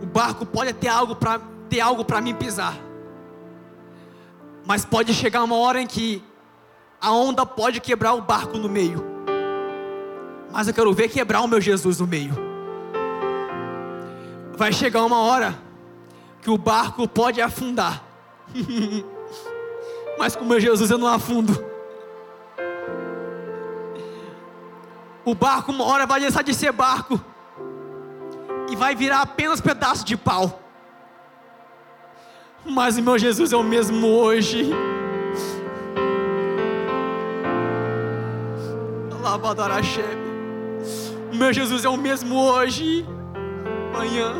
O 0.01 0.05
barco 0.05 0.45
pode 0.45 0.73
ter 0.73 0.89
algo 0.89 1.15
para 1.15 1.39
ter 1.69 1.79
algo 1.79 2.03
para 2.03 2.21
mim 2.21 2.35
pisar. 2.35 2.77
Mas 4.65 4.85
pode 4.85 5.13
chegar 5.13 5.43
uma 5.43 5.55
hora 5.55 5.81
em 5.81 5.87
que 5.87 6.23
a 7.01 7.11
onda 7.11 7.45
pode 7.45 7.81
quebrar 7.81 8.13
o 8.13 8.21
barco 8.21 8.57
no 8.57 8.69
meio. 8.69 9.03
Mas 10.51 10.67
eu 10.67 10.73
quero 10.73 10.93
ver 10.93 11.09
quebrar 11.09 11.41
o 11.41 11.47
meu 11.47 11.59
Jesus 11.59 11.99
no 11.99 12.07
meio. 12.07 12.52
Vai 14.55 14.71
chegar 14.71 15.03
uma 15.03 15.19
hora 15.19 15.59
que 16.41 16.49
o 16.49 16.57
barco 16.57 17.07
pode 17.07 17.41
afundar. 17.41 18.03
Mas 20.17 20.35
com 20.35 20.45
meu 20.45 20.59
Jesus 20.59 20.91
eu 20.91 20.97
não 20.97 21.07
afundo. 21.07 21.73
O 25.25 25.33
barco 25.33 25.71
uma 25.71 25.85
hora 25.85 26.05
vai 26.05 26.19
deixar 26.19 26.43
de 26.43 26.53
ser 26.53 26.71
barco 26.71 27.19
e 28.69 28.75
vai 28.75 28.93
virar 28.93 29.21
apenas 29.21 29.61
pedaço 29.61 30.05
de 30.05 30.17
pau. 30.17 30.59
Mas 32.65 32.97
o 32.97 33.01
meu 33.01 33.17
Jesus 33.17 33.53
é 33.53 33.57
o 33.57 33.63
mesmo 33.63 34.07
hoje. 34.07 34.71
O 41.31 41.35
meu 41.35 41.51
Jesus 41.51 41.83
é 41.83 41.89
o 41.89 41.97
mesmo 41.97 42.35
hoje, 42.37 43.05
amanhã. 43.93 44.33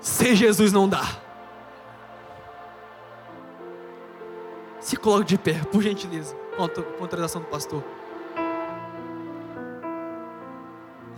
Sem 0.00 0.36
Jesus 0.36 0.72
não 0.72 0.88
dá. 0.88 1.04
Se 4.80 4.96
coloque 4.96 5.24
de 5.26 5.36
pé, 5.36 5.60
por 5.70 5.82
gentileza, 5.82 6.36
contra 6.98 7.20
a 7.20 7.24
ação 7.24 7.42
do 7.42 7.48
pastor. 7.48 7.82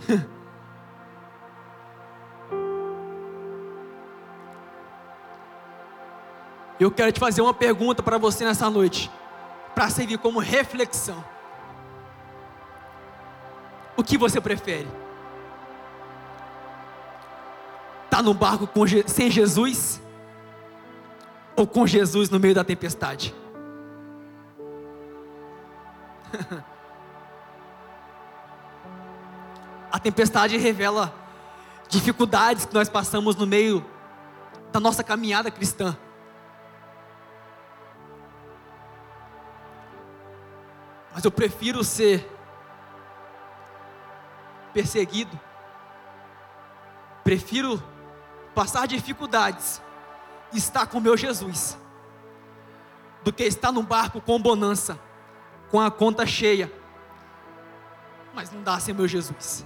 Eu 6.79 6.89
quero 6.89 7.11
te 7.11 7.19
fazer 7.19 7.43
uma 7.43 7.53
pergunta 7.53 8.01
para 8.01 8.17
você 8.17 8.43
nessa 8.43 8.67
noite, 8.67 9.11
para 9.75 9.87
servir 9.91 10.17
como 10.17 10.39
reflexão. 10.39 11.23
O 14.01 14.03
que 14.03 14.17
você 14.17 14.41
prefere? 14.41 14.87
Tá 18.09 18.19
no 18.23 18.33
barco 18.33 18.67
sem 19.05 19.29
Jesus 19.29 20.01
ou 21.55 21.67
com 21.67 21.85
Jesus 21.85 22.31
no 22.31 22.39
meio 22.39 22.55
da 22.55 22.63
tempestade? 22.63 23.35
A 29.91 29.99
tempestade 29.99 30.57
revela 30.57 31.13
dificuldades 31.87 32.65
que 32.65 32.73
nós 32.73 32.89
passamos 32.89 33.35
no 33.35 33.45
meio 33.45 33.85
da 34.71 34.79
nossa 34.79 35.03
caminhada 35.03 35.51
cristã. 35.51 35.95
Mas 41.13 41.23
eu 41.23 41.29
prefiro 41.29 41.83
ser 41.83 42.40
perseguido, 44.73 45.39
prefiro 47.23 47.81
passar 48.53 48.87
dificuldades 48.87 49.81
estar 50.53 50.85
com 50.87 50.99
meu 50.99 51.15
Jesus, 51.15 51.77
do 53.23 53.31
que 53.31 53.43
estar 53.43 53.71
num 53.71 53.85
barco 53.85 54.19
com 54.19 54.39
bonança, 54.41 54.99
com 55.69 55.79
a 55.79 55.89
conta 55.89 56.25
cheia, 56.25 56.71
mas 58.33 58.51
não 58.51 58.61
dá 58.61 58.79
sem 58.79 58.93
meu 58.93 59.07
Jesus. 59.07 59.65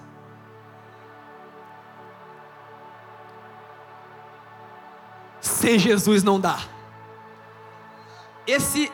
Sem 5.41 5.79
Jesus 5.79 6.23
não 6.23 6.39
dá. 6.39 6.59
Esse 8.47 8.91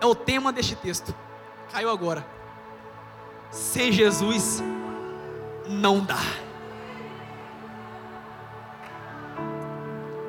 é 0.00 0.06
o 0.06 0.14
tema 0.14 0.52
deste 0.52 0.76
texto. 0.76 1.14
Caiu 1.72 1.90
agora. 1.90 2.26
Sem 3.50 3.92
Jesus 3.92 4.62
não 5.68 6.00
dá. 6.00 6.22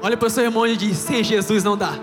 Olha 0.01 0.15
para 0.15 0.27
o 0.27 0.29
seu 0.29 0.43
irmão 0.43 0.65
e 0.67 0.77
diz: 0.77 0.97
sem 0.97 1.23
Jesus 1.23 1.63
não 1.63 1.77
dá. 1.77 1.93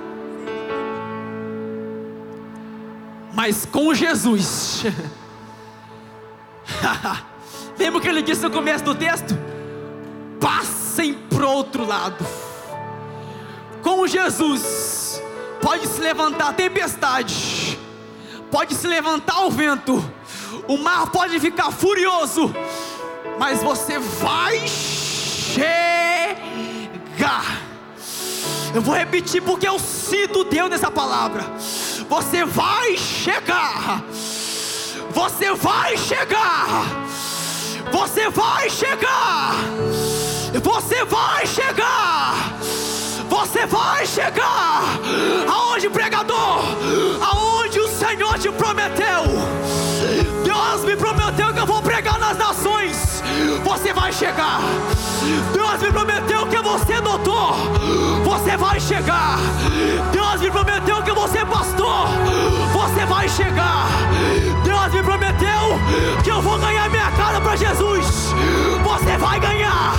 Mas 3.33 3.67
com 3.67 3.93
Jesus. 3.95 4.85
Lembra 7.79 7.99
o 7.99 8.01
que 8.01 8.09
ele 8.09 8.23
disse 8.23 8.43
no 8.43 8.51
começo 8.51 8.85
do 8.85 8.95
texto? 8.95 9.37
Passem 10.41 11.15
para 11.15 11.47
outro 11.47 11.85
lado. 11.85 12.25
Com 13.83 14.07
Jesus 14.07 15.23
pode 15.61 15.87
se 15.87 16.01
levantar 16.01 16.51
a 16.51 16.53
tempestade 16.53 17.79
pode 18.55 18.73
se 18.77 18.87
levantar 18.87 19.45
o 19.47 19.51
vento, 19.51 19.95
o 20.69 20.79
mar 20.79 21.11
pode 21.11 21.41
ficar 21.41 21.73
furioso, 21.73 22.55
mas 23.39 23.63
você 23.63 23.99
vai 23.99 24.67
chegar. 24.67 25.65
Eu 28.75 28.83
vou 28.83 28.95
repetir 28.95 29.41
porque 29.43 29.69
eu 29.69 29.79
sinto 29.79 30.45
Deus 30.45 30.69
nessa 30.71 30.91
palavra. 30.91 31.45
Você 32.09 32.45
vai 32.45 32.97
chegar. 32.97 34.03
Você 35.13 35.53
vai 35.53 35.97
chegar. 35.97 36.85
Você 37.93 38.29
vai 38.29 38.69
chegar. 38.69 39.55
Você 40.63 41.05
vai 41.05 41.47
chegar. 41.47 42.35
Você 43.29 43.67
vai 43.67 44.07
chegar. 44.07 44.83
Aonde 45.49 45.89
pregador? 45.89 46.65
Aonde 47.21 47.81
o 47.81 47.89
Senhor 47.89 48.39
te 48.39 48.51
prometeu. 48.51 49.34
Chegar. 54.15 54.61
Deus 55.53 55.83
me 55.83 55.91
prometeu 55.91 56.47
que 56.47 56.57
vou 56.59 56.79
ser 56.79 57.01
doutor. 57.01 57.57
Você 58.25 58.57
vai 58.57 58.79
chegar. 58.79 59.39
Deus 60.13 60.41
me 60.41 60.51
prometeu 60.51 61.03
que 61.03 61.13
vou 61.13 61.27
ser 61.27 61.45
pastor. 61.47 62.07
Você 62.73 63.05
vai 63.07 63.29
chegar. 63.29 63.89
Deus 64.63 64.93
me 64.93 65.03
prometeu 65.03 65.81
que 66.23 66.31
eu 66.31 66.41
vou 66.41 66.59
ganhar 66.59 66.89
minha 66.91 67.11
cara 67.13 67.41
para 67.41 67.57
Jesus. 67.57 68.33
Você 68.85 69.17
vai 69.19 69.41
ganhar 69.41 69.95